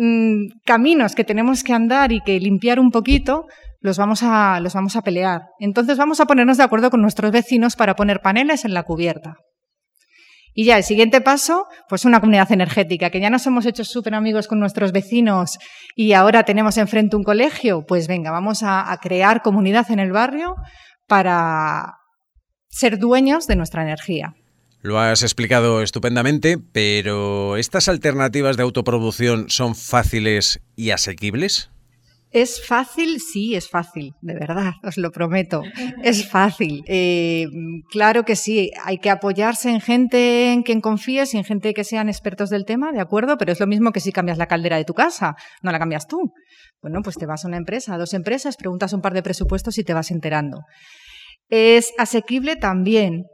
mm, 0.00 0.60
caminos 0.64 1.14
que 1.14 1.24
tenemos 1.24 1.62
que 1.62 1.72
andar 1.72 2.12
y 2.12 2.20
que 2.20 2.40
limpiar 2.40 2.80
un 2.80 2.90
poquito, 2.90 3.46
los 3.80 3.98
vamos, 3.98 4.22
a, 4.22 4.60
los 4.60 4.74
vamos 4.74 4.96
a 4.96 5.02
pelear. 5.02 5.42
Entonces 5.58 5.98
vamos 5.98 6.20
a 6.20 6.26
ponernos 6.26 6.56
de 6.56 6.64
acuerdo 6.64 6.90
con 6.90 7.02
nuestros 7.02 7.30
vecinos 7.30 7.76
para 7.76 7.94
poner 7.94 8.20
paneles 8.20 8.64
en 8.64 8.74
la 8.74 8.82
cubierta. 8.82 9.36
Y 10.52 10.64
ya 10.64 10.76
el 10.76 10.84
siguiente 10.84 11.20
paso, 11.20 11.66
pues 11.88 12.04
una 12.04 12.20
comunidad 12.20 12.50
energética, 12.50 13.10
que 13.10 13.20
ya 13.20 13.30
nos 13.30 13.46
hemos 13.46 13.66
hecho 13.66 13.84
súper 13.84 14.14
amigos 14.14 14.48
con 14.48 14.58
nuestros 14.58 14.90
vecinos 14.90 15.58
y 15.94 16.12
ahora 16.12 16.42
tenemos 16.42 16.76
enfrente 16.76 17.16
un 17.16 17.22
colegio, 17.22 17.84
pues 17.86 18.08
venga, 18.08 18.32
vamos 18.32 18.62
a, 18.62 18.90
a 18.90 18.98
crear 18.98 19.42
comunidad 19.42 19.90
en 19.90 20.00
el 20.00 20.10
barrio 20.10 20.56
para 21.06 21.94
ser 22.68 22.98
dueños 22.98 23.46
de 23.46 23.56
nuestra 23.56 23.82
energía. 23.82 24.34
Lo 24.82 24.98
has 24.98 25.22
explicado 25.22 25.82
estupendamente, 25.82 26.56
pero 26.58 27.58
¿estas 27.58 27.88
alternativas 27.88 28.56
de 28.56 28.62
autoproducción 28.62 29.50
son 29.50 29.74
fáciles 29.74 30.60
y 30.74 30.90
asequibles? 30.90 31.70
¿Es 32.30 32.64
fácil? 32.64 33.20
Sí, 33.20 33.56
es 33.56 33.68
fácil, 33.68 34.14
de 34.22 34.34
verdad, 34.34 34.74
os 34.84 34.96
lo 34.96 35.10
prometo. 35.10 35.62
Es 36.02 36.30
fácil. 36.30 36.82
Eh, 36.86 37.46
claro 37.90 38.24
que 38.24 38.36
sí, 38.36 38.70
hay 38.84 38.98
que 38.98 39.10
apoyarse 39.10 39.68
en 39.68 39.80
gente 39.80 40.52
en 40.52 40.62
quien 40.62 40.80
confíes 40.80 41.34
y 41.34 41.38
en 41.38 41.44
gente 41.44 41.74
que 41.74 41.84
sean 41.84 42.08
expertos 42.08 42.48
del 42.48 42.64
tema, 42.64 42.92
¿de 42.92 43.00
acuerdo? 43.00 43.36
Pero 43.36 43.52
es 43.52 43.60
lo 43.60 43.66
mismo 43.66 43.92
que 43.92 44.00
si 44.00 44.12
cambias 44.12 44.38
la 44.38 44.46
caldera 44.46 44.76
de 44.76 44.84
tu 44.84 44.94
casa, 44.94 45.34
no 45.62 45.72
la 45.72 45.78
cambias 45.78 46.06
tú. 46.06 46.32
Bueno, 46.80 47.00
pues 47.02 47.16
te 47.16 47.26
vas 47.26 47.44
a 47.44 47.48
una 47.48 47.58
empresa, 47.58 47.94
a 47.94 47.98
dos 47.98 48.14
empresas, 48.14 48.56
preguntas 48.56 48.92
un 48.92 49.02
par 49.02 49.12
de 49.12 49.22
presupuestos 49.22 49.76
y 49.76 49.84
te 49.84 49.92
vas 49.92 50.10
enterando. 50.10 50.60
Es 51.48 51.92
asequible 51.98 52.56
también 52.56 53.24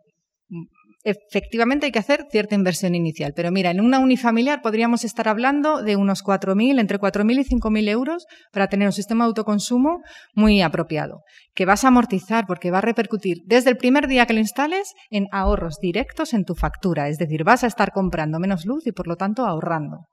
efectivamente 1.07 1.87
hay 1.87 1.93
que 1.93 2.01
hacer 2.01 2.27
cierta 2.31 2.57
inversión 2.57 2.97
inicial. 2.97 3.33
Pero 3.35 3.53
mira, 3.53 3.71
en 3.71 3.81
una 3.81 4.01
unifamiliar 4.01 4.61
podríamos 4.61 5.05
estar 5.05 5.29
hablando 5.29 5.83
de 5.83 5.95
unos 5.95 6.25
4.000, 6.25 6.81
entre 6.81 6.99
4.000 6.99 7.41
y 7.41 7.45
5.000 7.45 7.89
euros 7.89 8.27
para 8.53 8.67
tener 8.67 8.89
un 8.89 8.93
sistema 8.93 9.25
de 9.25 9.29
autoconsumo 9.29 10.03
muy 10.35 10.63
apropiado, 10.63 11.23
que 11.55 11.65
vas 11.65 11.85
a 11.85 11.89
amortizar 11.89 12.47
porque 12.47 12.73
va 12.73 12.79
a 12.79 12.83
repercutir 12.83 13.39
desde 13.47 13.71
el 13.71 13.77
primer 13.77 14.09
día 14.09 14.27
que 14.27 14.35
lo 14.35 14.41
instales 14.41 14.95
en 15.11 15.29
ahorros 15.31 15.79
directos 15.81 16.35
en 16.35 16.45
tu 16.45 16.57
factura. 16.57 17.09
Es 17.09 17.19
decir, 17.19 17.45
vas 17.45 17.63
a 17.63 17.69
estar 17.69 17.93
comprando 17.93 18.41
menos 18.41 18.67
luz 18.67 18.85
y 18.87 18.93
por 18.93 19.07
lo 19.07 19.15
tanto 19.15 19.47
ahorrando. 19.47 20.09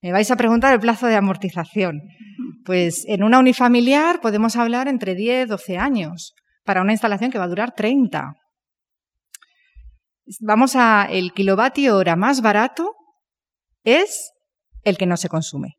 Me 0.00 0.12
vais 0.12 0.30
a 0.30 0.36
preguntar 0.36 0.72
el 0.72 0.80
plazo 0.80 1.08
de 1.08 1.14
amortización. 1.14 2.00
Pues 2.64 3.04
en 3.06 3.22
una 3.22 3.38
unifamiliar 3.38 4.20
podemos 4.20 4.56
hablar 4.56 4.88
entre 4.88 5.14
10 5.14 5.46
y 5.46 5.48
12 5.50 5.76
años 5.76 6.32
para 6.64 6.80
una 6.80 6.92
instalación 6.92 7.30
que 7.30 7.38
va 7.38 7.44
a 7.44 7.48
durar 7.48 7.74
30 7.76 8.32
vamos 10.40 10.76
a 10.76 11.06
el 11.10 11.32
kilovatio 11.32 11.96
hora 11.96 12.16
más 12.16 12.42
barato 12.42 12.94
es 13.84 14.32
el 14.84 14.96
que 14.96 15.06
no 15.06 15.16
se 15.16 15.28
consume. 15.28 15.76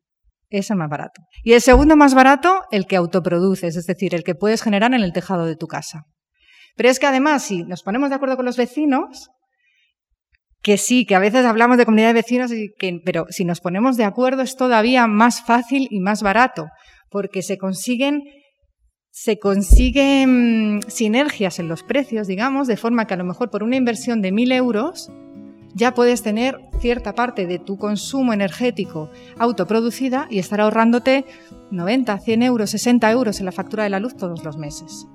Es 0.50 0.70
el 0.70 0.76
más 0.76 0.88
barato. 0.88 1.22
Y 1.42 1.54
el 1.54 1.60
segundo 1.60 1.96
más 1.96 2.14
barato, 2.14 2.62
el 2.70 2.86
que 2.86 2.96
autoproduces, 2.96 3.76
es 3.76 3.86
decir, 3.86 4.14
el 4.14 4.24
que 4.24 4.34
puedes 4.34 4.62
generar 4.62 4.94
en 4.94 5.02
el 5.02 5.12
tejado 5.12 5.46
de 5.46 5.56
tu 5.56 5.66
casa. 5.66 6.04
Pero 6.76 6.88
es 6.88 6.98
que 6.98 7.06
además, 7.06 7.44
si 7.44 7.64
nos 7.64 7.82
ponemos 7.82 8.10
de 8.10 8.16
acuerdo 8.16 8.36
con 8.36 8.44
los 8.44 8.56
vecinos, 8.56 9.30
que 10.62 10.78
sí, 10.78 11.04
que 11.04 11.14
a 11.14 11.18
veces 11.18 11.44
hablamos 11.44 11.76
de 11.76 11.84
comunidad 11.84 12.08
de 12.08 12.14
vecinos, 12.14 12.50
pero 13.04 13.26
si 13.28 13.44
nos 13.44 13.60
ponemos 13.60 13.96
de 13.96 14.04
acuerdo 14.04 14.42
es 14.42 14.56
todavía 14.56 15.06
más 15.06 15.44
fácil 15.44 15.88
y 15.90 16.00
más 16.00 16.22
barato, 16.22 16.68
porque 17.10 17.42
se 17.42 17.58
consiguen 17.58 18.22
se 19.14 19.38
consiguen 19.38 20.80
sinergias 20.88 21.60
en 21.60 21.68
los 21.68 21.84
precios, 21.84 22.26
digamos, 22.26 22.66
de 22.66 22.76
forma 22.76 23.06
que 23.06 23.14
a 23.14 23.16
lo 23.16 23.22
mejor 23.22 23.48
por 23.48 23.62
una 23.62 23.76
inversión 23.76 24.20
de 24.20 24.32
1.000 24.32 24.52
euros 24.54 25.08
ya 25.72 25.94
puedes 25.94 26.24
tener 26.24 26.58
cierta 26.80 27.14
parte 27.14 27.46
de 27.46 27.60
tu 27.60 27.78
consumo 27.78 28.32
energético 28.32 29.10
autoproducida 29.38 30.26
y 30.30 30.40
estar 30.40 30.60
ahorrándote 30.60 31.26
90, 31.70 32.18
100 32.18 32.42
euros, 32.42 32.70
60 32.70 33.08
euros 33.12 33.38
en 33.38 33.46
la 33.46 33.52
factura 33.52 33.84
de 33.84 33.90
la 33.90 34.00
luz 34.00 34.16
todos 34.16 34.42
los 34.42 34.56
meses. 34.56 35.06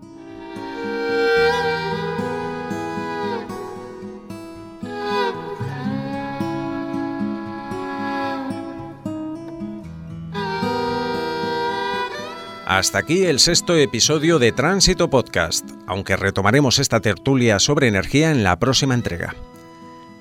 Hasta 12.70 13.00
aquí 13.00 13.26
el 13.26 13.40
sexto 13.40 13.76
episodio 13.76 14.38
de 14.38 14.52
Tránsito 14.52 15.10
Podcast, 15.10 15.68
aunque 15.88 16.16
retomaremos 16.16 16.78
esta 16.78 17.00
tertulia 17.00 17.58
sobre 17.58 17.88
energía 17.88 18.30
en 18.30 18.44
la 18.44 18.60
próxima 18.60 18.94
entrega. 18.94 19.34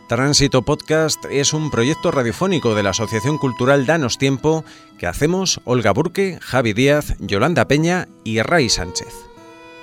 Tránsito 0.08 0.62
Podcast 0.62 1.22
es 1.30 1.52
un 1.52 1.70
proyecto 1.70 2.10
radiofónico 2.10 2.74
de 2.74 2.82
la 2.82 2.90
Asociación 2.90 3.36
Cultural 3.36 3.84
Danos 3.84 4.16
Tiempo 4.16 4.64
que 4.96 5.06
hacemos 5.06 5.60
Olga 5.66 5.92
Burque, 5.92 6.38
Javi 6.40 6.72
Díaz, 6.72 7.16
Yolanda 7.18 7.68
Peña 7.68 8.08
y 8.24 8.40
Ray 8.40 8.70
Sánchez. 8.70 9.12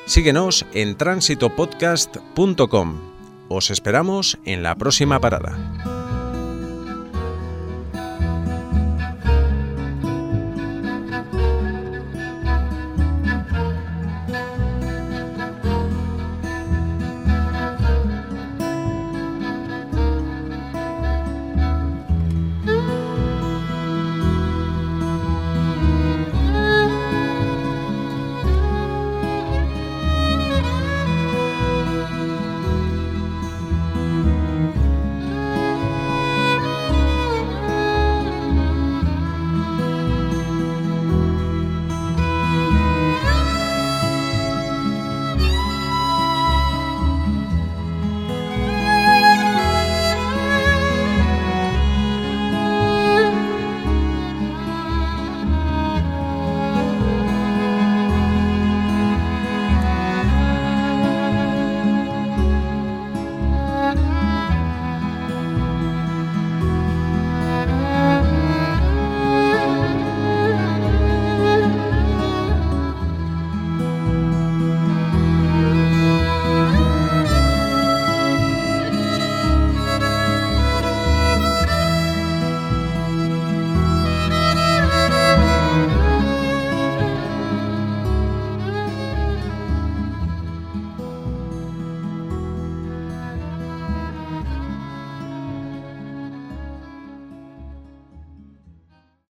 Síguenos 0.08 0.65
en 0.73 0.97
tránsitopodcast.com. 0.97 2.99
Os 3.47 3.69
esperamos 3.69 4.39
en 4.43 4.63
la 4.63 4.73
próxima 4.73 5.19
parada. 5.19 5.94